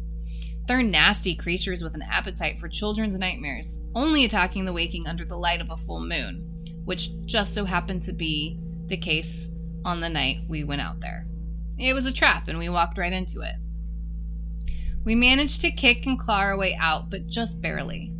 [0.70, 5.38] They're nasty creatures with an appetite for children's nightmares, only attacking the waking under the
[5.38, 9.52] light of a full moon, which just so happened to be the case
[9.84, 11.28] on the night we went out there.
[11.78, 13.56] It was a trap, and we walked right into it.
[15.04, 18.12] We managed to kick and claw our way out, but just barely.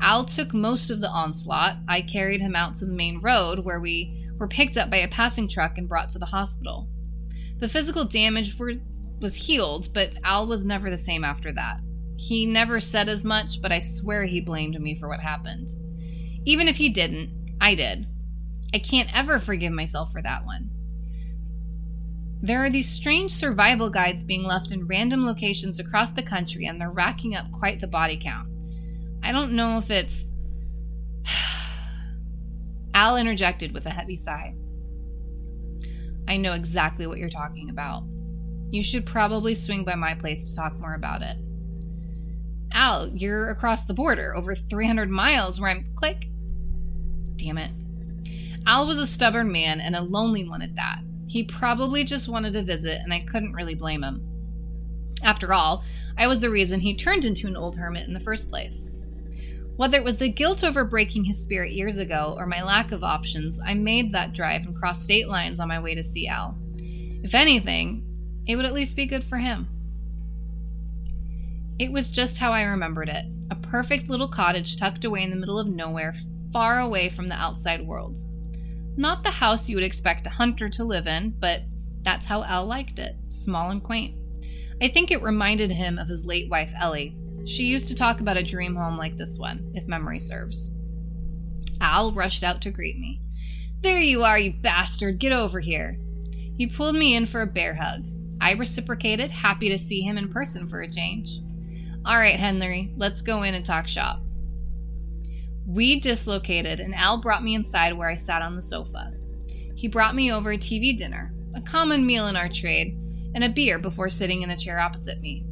[0.00, 1.78] Al took most of the onslaught.
[1.88, 5.08] I carried him out to the main road, where we were picked up by a
[5.08, 6.88] passing truck and brought to the hospital.
[7.58, 8.74] The physical damage were,
[9.20, 11.80] was healed, but Al was never the same after that.
[12.16, 15.68] He never said as much, but I swear he blamed me for what happened.
[16.44, 18.06] Even if he didn't, I did.
[18.72, 20.70] I can't ever forgive myself for that one.
[22.40, 26.80] There are these strange survival guides being left in random locations across the country, and
[26.80, 28.48] they're racking up quite the body count.
[29.22, 30.32] I don't know if it's.
[32.94, 34.54] Al interjected with a heavy sigh.
[36.28, 38.04] I know exactly what you're talking about.
[38.70, 41.36] You should probably swing by my place to talk more about it.
[42.72, 45.86] Al, you're across the border, over 300 miles where I'm.
[45.96, 46.28] Click.
[47.36, 47.72] Damn it.
[48.66, 51.00] Al was a stubborn man and a lonely one at that.
[51.28, 54.22] He probably just wanted to visit, and I couldn't really blame him.
[55.22, 55.84] After all,
[56.16, 58.94] I was the reason he turned into an old hermit in the first place.
[59.76, 63.04] Whether it was the guilt over breaking his spirit years ago or my lack of
[63.04, 66.58] options, I made that drive and crossed state lines on my way to see Al.
[67.22, 68.04] If anything,
[68.46, 69.68] it would at least be good for him.
[71.78, 75.36] It was just how I remembered it a perfect little cottage tucked away in the
[75.36, 76.14] middle of nowhere,
[76.52, 78.18] far away from the outside world.
[78.98, 81.62] Not the house you would expect a hunter to live in, but
[82.02, 84.16] that's how Al liked it small and quaint.
[84.82, 87.16] I think it reminded him of his late wife, Ellie.
[87.46, 90.72] She used to talk about a dream home like this one, if memory serves.
[91.80, 93.20] Al rushed out to greet me.
[93.82, 95.96] There you are, you bastard, get over here.
[96.56, 98.04] He pulled me in for a bear hug.
[98.40, 101.38] I reciprocated, happy to see him in person for a change.
[102.04, 104.20] All right, Henry, let's go in and talk shop.
[105.68, 109.12] We dislocated, and Al brought me inside where I sat on the sofa.
[109.76, 112.98] He brought me over a TV dinner, a common meal in our trade,
[113.34, 115.44] and a beer before sitting in the chair opposite me.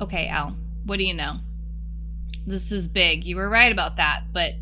[0.00, 1.38] Okay, Al, what do you know?
[2.44, 3.24] This is big.
[3.24, 4.54] You were right about that, but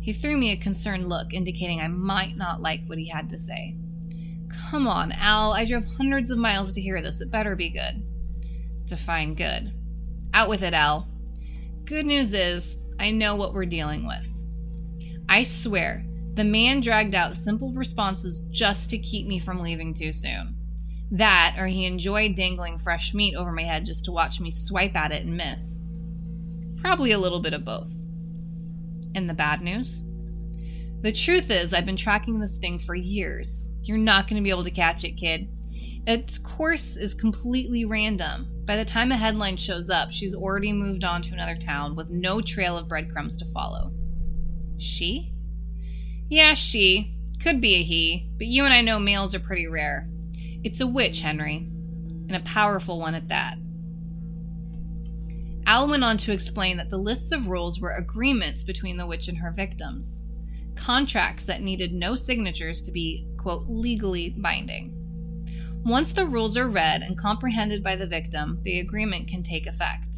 [0.00, 3.38] he threw me a concerned look, indicating I might not like what he had to
[3.38, 3.74] say.
[4.70, 5.54] Come on, Al.
[5.54, 7.22] I drove hundreds of miles to hear this.
[7.22, 8.04] It better be good.
[8.84, 9.72] Define good.
[10.34, 11.08] Out with it, Al.
[11.86, 14.30] Good news is, I know what we're dealing with.
[15.28, 20.12] I swear, the man dragged out simple responses just to keep me from leaving too
[20.12, 20.56] soon.
[21.10, 24.96] That, or he enjoyed dangling fresh meat over my head just to watch me swipe
[24.96, 25.82] at it and miss.
[26.76, 27.92] Probably a little bit of both.
[29.14, 30.04] And the bad news?
[31.02, 33.70] The truth is, I've been tracking this thing for years.
[33.82, 35.48] You're not going to be able to catch it, kid.
[36.06, 38.46] Its course is completely random.
[38.64, 42.10] By the time a headline shows up, she's already moved on to another town with
[42.10, 43.92] no trail of breadcrumbs to follow.
[44.78, 45.32] She?
[46.28, 47.12] Yeah, she.
[47.42, 50.08] Could be a he, but you and I know males are pretty rare.
[50.64, 51.56] It's a witch, Henry,
[52.28, 53.56] and a powerful one at that.
[55.66, 59.26] Al went on to explain that the lists of rules were agreements between the witch
[59.26, 60.24] and her victims,
[60.76, 64.95] contracts that needed no signatures to be, quote, legally binding.
[65.86, 70.16] Once the rules are read and comprehended by the victim, the agreement can take effect.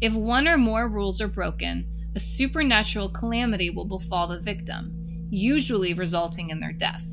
[0.00, 5.92] If one or more rules are broken, a supernatural calamity will befall the victim, usually
[5.92, 7.04] resulting in their death,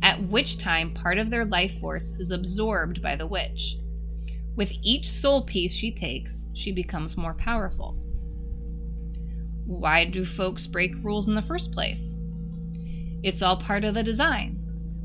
[0.00, 3.78] at which time part of their life force is absorbed by the witch.
[4.54, 7.96] With each soul piece she takes, she becomes more powerful.
[9.66, 12.20] Why do folks break rules in the first place?
[13.24, 14.55] It's all part of the design.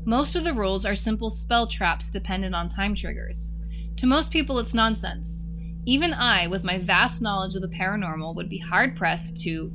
[0.04, 3.54] Most of the rules are simple spell traps dependent on time triggers.
[3.96, 5.46] To most people, it's nonsense.
[5.84, 9.72] Even I, with my vast knowledge of the paranormal, would be hard pressed to,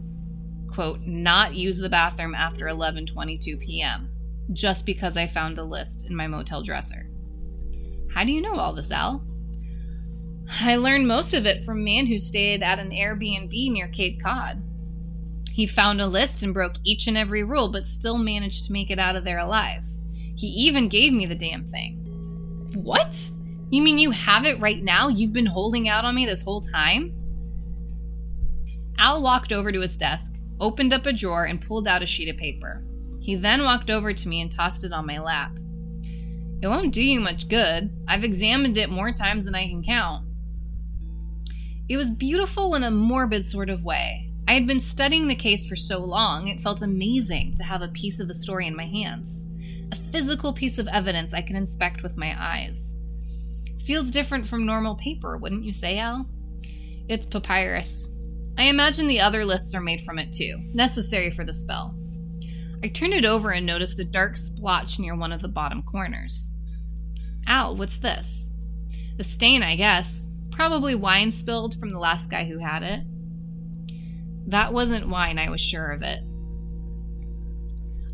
[0.69, 4.09] quote, not use the bathroom after 11:22 p.m.
[4.51, 7.09] just because I found a list in my motel dresser.
[8.13, 9.23] How do you know all this, Al?
[10.61, 14.21] I learned most of it from a man who stayed at an Airbnb near Cape
[14.21, 14.61] Cod.
[15.53, 18.91] He found a list and broke each and every rule, but still managed to make
[18.91, 19.96] it out of there alive.
[20.37, 21.95] He even gave me the damn thing.
[22.75, 23.19] What?
[23.69, 25.07] You mean you have it right now?
[25.07, 27.13] You've been holding out on me this whole time?
[28.99, 32.29] Al walked over to his desk, opened up a drawer, and pulled out a sheet
[32.29, 32.83] of paper.
[33.19, 35.51] He then walked over to me and tossed it on my lap.
[36.61, 37.91] It won't do you much good.
[38.07, 40.25] I've examined it more times than I can count.
[41.89, 44.31] It was beautiful in a morbid sort of way.
[44.47, 47.89] I had been studying the case for so long, it felt amazing to have a
[47.89, 49.47] piece of the story in my hands.
[49.91, 52.95] A physical piece of evidence I can inspect with my eyes.
[53.79, 56.27] Feels different from normal paper, wouldn't you say, Al?
[57.07, 58.09] It's papyrus.
[58.57, 61.95] I imagine the other lists are made from it too, necessary for the spell.
[62.83, 66.51] I turned it over and noticed a dark splotch near one of the bottom corners.
[67.47, 68.51] Al, what's this?
[69.19, 70.29] A stain, I guess.
[70.51, 73.01] Probably wine spilled from the last guy who had it.
[74.47, 76.19] That wasn't wine, I was sure of it.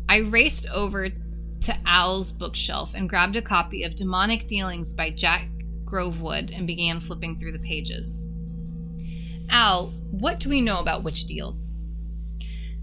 [0.08, 1.08] I raced over
[1.64, 5.48] to Al's bookshelf and grabbed a copy of Demonic Dealings by Jack
[5.84, 8.28] Grovewood and began flipping through the pages.
[9.48, 11.74] Al, what do we know about witch deals?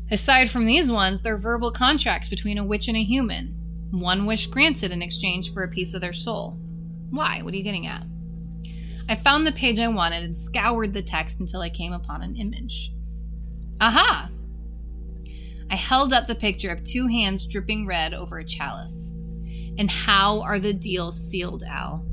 [0.10, 3.56] Aside from these ones, they're verbal contracts between a witch and a human.
[3.92, 6.58] One wish granted in exchange for a piece of their soul.
[7.12, 7.42] Why?
[7.44, 8.04] What are you getting at?
[9.08, 12.36] I found the page I wanted and scoured the text until I came upon an
[12.36, 12.94] image.
[13.80, 14.30] Aha!
[15.72, 19.14] I held up the picture of two hands dripping red over a chalice.
[19.78, 22.06] And how are the deals sealed, Al?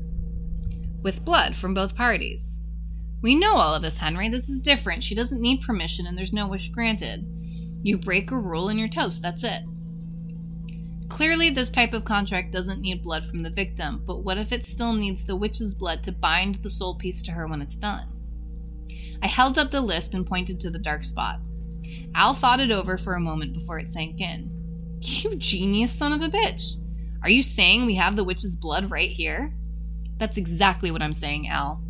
[1.02, 2.62] With blood from both parties.
[3.20, 4.28] We know all of this, Henry.
[4.28, 5.02] This is different.
[5.02, 7.26] She doesn't need permission and there's no wish granted.
[7.82, 9.22] You break a rule and you're toast.
[9.22, 9.62] That's it.
[11.08, 14.64] Clearly, this type of contract doesn't need blood from the victim, but what if it
[14.64, 18.06] still needs the witch's blood to bind the soul piece to her when it's done?
[19.20, 21.40] I held up the list and pointed to the dark spot.
[22.14, 24.50] Al thought it over for a moment before it sank in.
[25.00, 26.74] You genius son of a bitch!
[27.22, 29.54] Are you saying we have the witch's blood right here?
[30.16, 31.82] That's exactly what I'm saying, Al.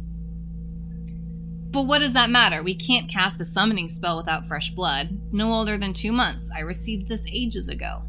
[1.71, 2.63] But what does that matter?
[2.63, 5.19] We can't cast a summoning spell without fresh blood.
[5.33, 6.51] No older than two months.
[6.57, 8.03] I received this ages ago.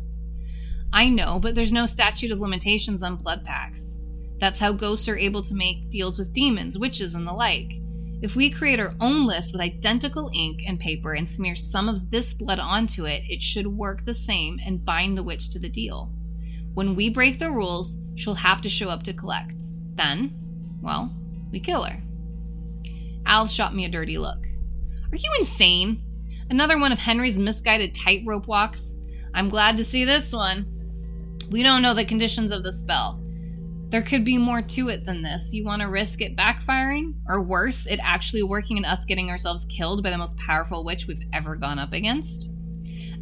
[0.94, 4.00] I know, but there's no statute of limitations on blood pacts.
[4.40, 7.74] That's how ghosts are able to make deals with demons, witches, and the like.
[8.22, 12.12] If we create our own list with identical ink and paper and smear some of
[12.12, 15.70] this blood onto it, it should work the same and bind the witch to the
[15.70, 16.12] deal.
[16.74, 19.64] When we break the rules, she'll have to show up to collect.
[19.96, 20.34] Then,
[20.82, 21.16] well,
[21.50, 22.04] we kill her.
[23.26, 24.46] Al shot me a dirty look.
[25.12, 26.04] Are you insane?
[26.50, 28.98] Another one of Henry's misguided tightrope walks?
[29.34, 30.66] I'm glad to see this one.
[31.50, 33.19] We don't know the conditions of the spell.
[33.90, 35.52] There could be more to it than this.
[35.52, 37.16] You want to risk it backfiring?
[37.28, 41.08] Or worse, it actually working and us getting ourselves killed by the most powerful witch
[41.08, 42.52] we've ever gone up against?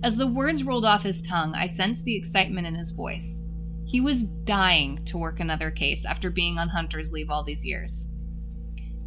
[0.03, 3.45] As the words rolled off his tongue, I sensed the excitement in his voice.
[3.85, 8.11] He was dying to work another case after being on Hunter's leave all these years.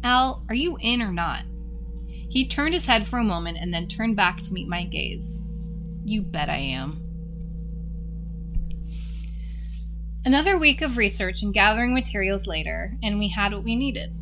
[0.03, 1.43] Al, are you in or not?
[2.07, 5.43] He turned his head for a moment and then turned back to meet my gaze.
[6.03, 7.10] You bet I am.
[10.23, 14.13] Another week of research and gathering materials later, and we had what we needed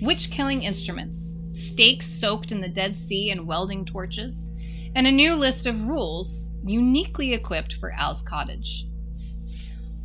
[0.00, 4.52] witch killing instruments, stakes soaked in the Dead Sea, and welding torches,
[4.94, 8.86] and a new list of rules uniquely equipped for Al's cottage.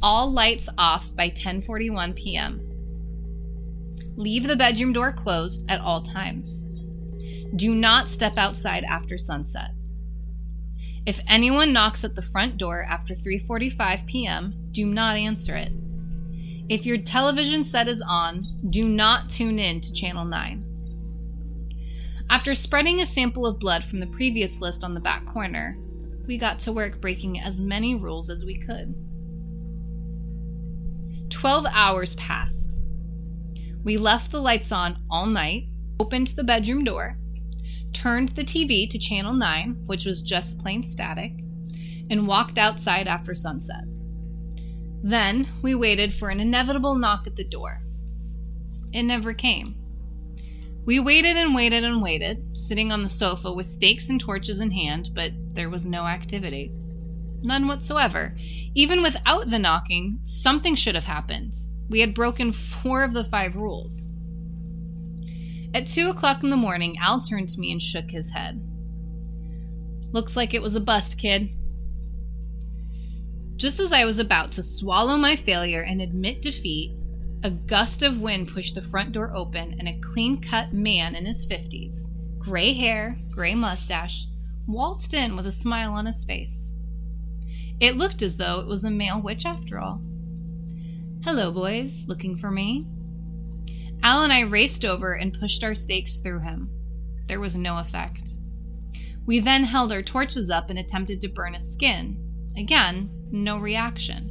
[0.02, 2.60] All lights off by 10:41 p.m.
[4.16, 6.66] Leave the bedroom door closed at all times.
[7.56, 9.72] Do not step outside after sunset.
[11.06, 15.72] If anyone knocks at the front door after 3:45 p.m., do not answer it.
[16.70, 20.64] If your television set is on, do not tune in to channel 9.
[22.30, 25.78] After spreading a sample of blood from the previous list on the back corner,
[26.26, 28.96] we got to work breaking as many rules as we could.
[31.30, 32.82] 12 hours passed.
[33.84, 35.68] We left the lights on all night,
[36.00, 37.18] opened the bedroom door,
[37.94, 41.34] turned the TV to channel 9, which was just plain static,
[42.10, 43.86] and walked outside after sunset.
[45.04, 47.82] Then we waited for an inevitable knock at the door.
[48.94, 49.76] It never came.
[50.86, 54.72] We waited and waited and waited, sitting on the sofa with stakes and torches in
[54.72, 56.72] hand, but there was no activity.
[57.42, 58.36] None whatsoever.
[58.74, 61.54] Even without the knocking, something should have happened.
[61.90, 64.10] We had broken four of the five rules.
[65.74, 68.62] At two o'clock in the morning, Al turned to me and shook his head.
[70.12, 71.50] Looks like it was a bust, kid.
[73.56, 76.96] Just as I was about to swallow my failure and admit defeat,
[77.44, 81.26] A gust of wind pushed the front door open, and a clean cut man in
[81.26, 84.28] his 50s, gray hair, gray mustache,
[84.68, 86.74] waltzed in with a smile on his face.
[87.80, 90.02] It looked as though it was a male witch after all.
[91.24, 92.06] Hello, boys.
[92.08, 92.86] Looking for me?
[94.04, 96.70] Al and I raced over and pushed our stakes through him.
[97.28, 98.32] There was no effect.
[99.26, 102.18] We then held our torches up and attempted to burn his skin.
[102.58, 104.30] Again, no reaction.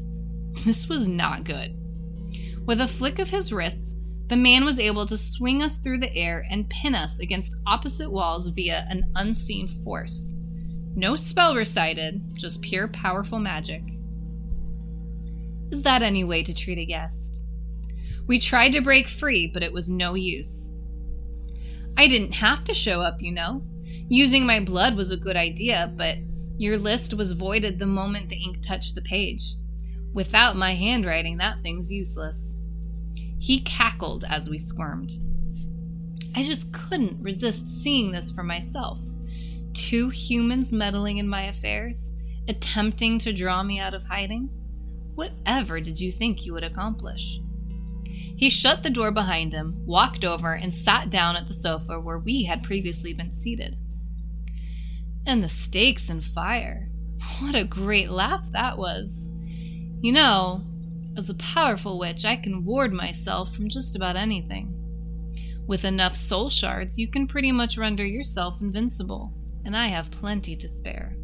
[0.66, 1.74] This was not good.
[2.66, 3.96] With a flick of his wrists,
[4.28, 8.10] the man was able to swing us through the air and pin us against opposite
[8.10, 10.36] walls via an unseen force.
[10.94, 13.82] No spell recited, just pure powerful magic.
[15.70, 17.42] Is that any way to treat a guest?
[18.26, 20.72] We tried to break free, but it was no use.
[21.96, 23.62] I didn't have to show up, you know.
[24.08, 26.18] Using my blood was a good idea, but
[26.58, 29.54] your list was voided the moment the ink touched the page.
[30.12, 32.56] Without my handwriting, that thing's useless.
[33.38, 35.12] He cackled as we squirmed.
[36.34, 39.00] I just couldn't resist seeing this for myself.
[39.74, 42.12] Two humans meddling in my affairs,
[42.48, 44.48] attempting to draw me out of hiding.
[45.14, 47.40] Whatever did you think you would accomplish?
[48.42, 52.18] He shut the door behind him, walked over, and sat down at the sofa where
[52.18, 53.78] we had previously been seated.
[55.24, 56.88] And the stakes and fire.
[57.38, 59.30] What a great laugh that was.
[60.00, 60.64] You know,
[61.16, 64.74] as a powerful witch, I can ward myself from just about anything.
[65.68, 69.32] With enough soul shards, you can pretty much render yourself invincible,
[69.64, 71.14] and I have plenty to spare.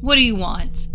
[0.00, 0.88] What do you want?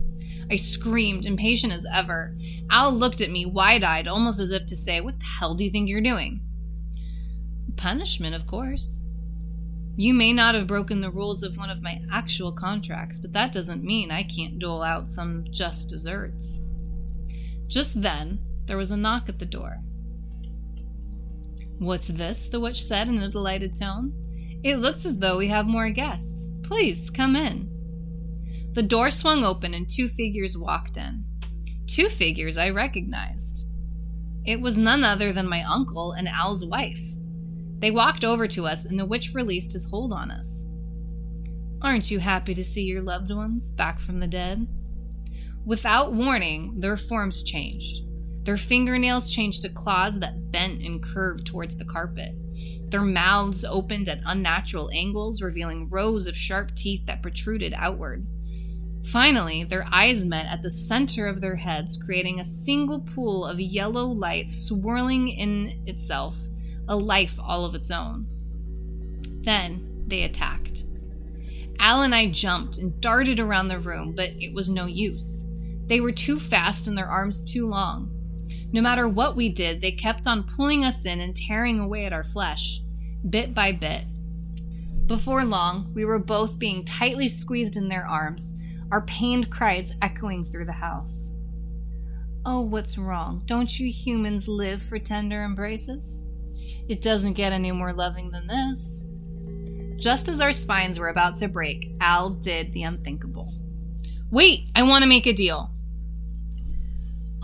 [0.51, 2.35] I screamed, impatient as ever.
[2.69, 5.63] Al looked at me wide eyed, almost as if to say, What the hell do
[5.63, 6.41] you think you're doing?
[7.77, 9.05] Punishment, of course.
[9.95, 13.53] You may not have broken the rules of one of my actual contracts, but that
[13.53, 16.61] doesn't mean I can't dole out some just desserts.
[17.67, 19.77] Just then, there was a knock at the door.
[21.79, 22.49] What's this?
[22.49, 24.13] the witch said in a delighted tone.
[24.63, 26.49] It looks as though we have more guests.
[26.61, 27.70] Please, come in.
[28.73, 31.25] The door swung open and two figures walked in.
[31.87, 33.67] Two figures I recognized.
[34.45, 37.01] It was none other than my uncle and Al's wife.
[37.79, 40.67] They walked over to us, and the witch released his hold on us.
[41.81, 44.67] Aren't you happy to see your loved ones back from the dead?
[45.65, 48.05] Without warning, their forms changed.
[48.43, 52.33] Their fingernails changed to claws that bent and curved towards the carpet.
[52.89, 58.25] Their mouths opened at unnatural angles, revealing rows of sharp teeth that protruded outward.
[59.05, 63.59] Finally, their eyes met at the center of their heads, creating a single pool of
[63.59, 66.37] yellow light swirling in itself,
[66.87, 68.25] a life all of its own.
[69.43, 70.85] Then they attacked.
[71.79, 75.45] Al and I jumped and darted around the room, but it was no use.
[75.87, 78.09] They were too fast and their arms too long.
[78.71, 82.13] No matter what we did, they kept on pulling us in and tearing away at
[82.13, 82.81] our flesh,
[83.29, 84.05] bit by bit.
[85.07, 88.53] Before long, we were both being tightly squeezed in their arms,
[88.91, 91.33] our pained cries echoing through the house.
[92.45, 93.43] Oh, what's wrong?
[93.45, 96.25] Don't you humans live for tender embraces?
[96.89, 99.05] It doesn't get any more loving than this.
[99.97, 103.53] Just as our spines were about to break, Al did the unthinkable.
[104.31, 105.71] Wait, I want to make a deal.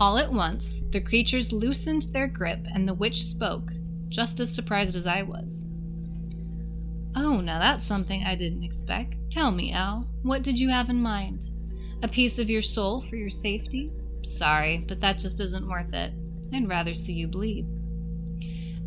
[0.00, 3.70] All at once, the creatures loosened their grip and the witch spoke,
[4.08, 5.66] just as surprised as I was.
[7.20, 9.16] Oh, now that's something I didn't expect.
[9.32, 11.50] Tell me, Al, what did you have in mind?
[12.04, 13.90] A piece of your soul for your safety?
[14.22, 16.12] Sorry, but that just isn't worth it.
[16.54, 17.66] I'd rather see you bleed.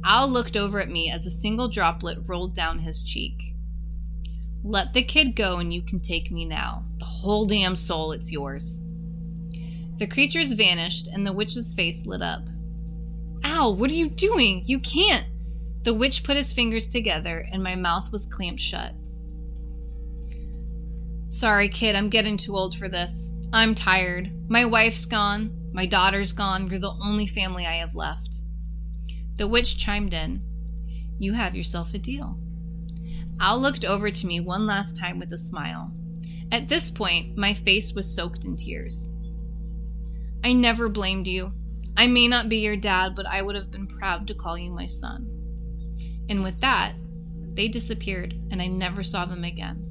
[0.05, 3.53] Al looked over at me as a single droplet rolled down his cheek.
[4.63, 6.85] Let the kid go and you can take me now.
[6.99, 8.81] The whole damn soul, it's yours.
[9.97, 12.47] The creatures vanished, and the witch's face lit up.
[13.43, 14.63] Al, what are you doing?
[14.65, 15.25] You can't!
[15.83, 18.93] The witch put his fingers together, and my mouth was clamped shut.
[21.31, 23.31] Sorry, kid, I'm getting too old for this.
[23.53, 24.31] I'm tired.
[24.49, 25.57] My wife's gone.
[25.73, 26.69] My daughter's gone.
[26.69, 28.41] You're the only family I have left.
[29.35, 30.41] The witch chimed in.
[31.17, 32.37] You have yourself a deal.
[33.39, 35.91] Al looked over to me one last time with a smile.
[36.51, 39.15] At this point, my face was soaked in tears.
[40.43, 41.53] I never blamed you.
[41.95, 44.71] I may not be your dad, but I would have been proud to call you
[44.71, 45.30] my son.
[46.29, 46.93] And with that,
[47.55, 49.85] they disappeared, and I never saw them again.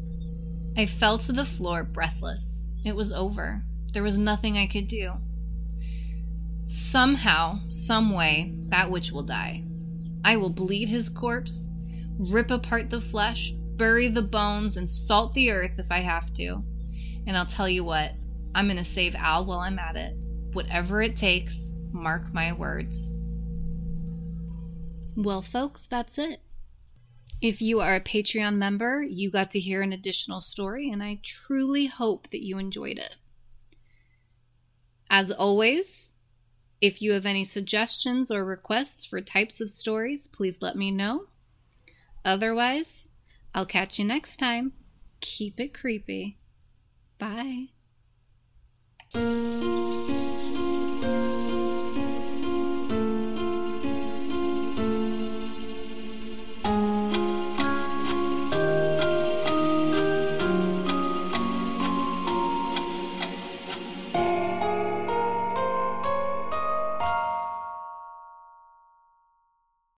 [0.77, 2.65] I fell to the floor breathless.
[2.85, 3.65] It was over.
[3.93, 5.13] There was nothing I could do.
[6.67, 9.65] Somehow, some way, that witch will die.
[10.25, 11.69] I will bleed his corpse,
[12.19, 16.63] rip apart the flesh, bury the bones, and salt the earth if I have to.
[17.27, 18.13] And I'll tell you what,
[18.55, 20.15] I'm going to save Al while I'm at it.
[20.53, 23.15] Whatever it takes, mark my words.
[25.17, 26.41] Well, folks, that's it.
[27.41, 31.21] If you are a Patreon member, you got to hear an additional story, and I
[31.23, 33.17] truly hope that you enjoyed it.
[35.09, 36.15] As always,
[36.81, 41.27] if you have any suggestions or requests for types of stories, please let me know.
[42.25, 43.09] Otherwise,
[43.55, 44.73] I'll catch you next time.
[45.21, 46.39] Keep it creepy.
[47.19, 47.69] Bye.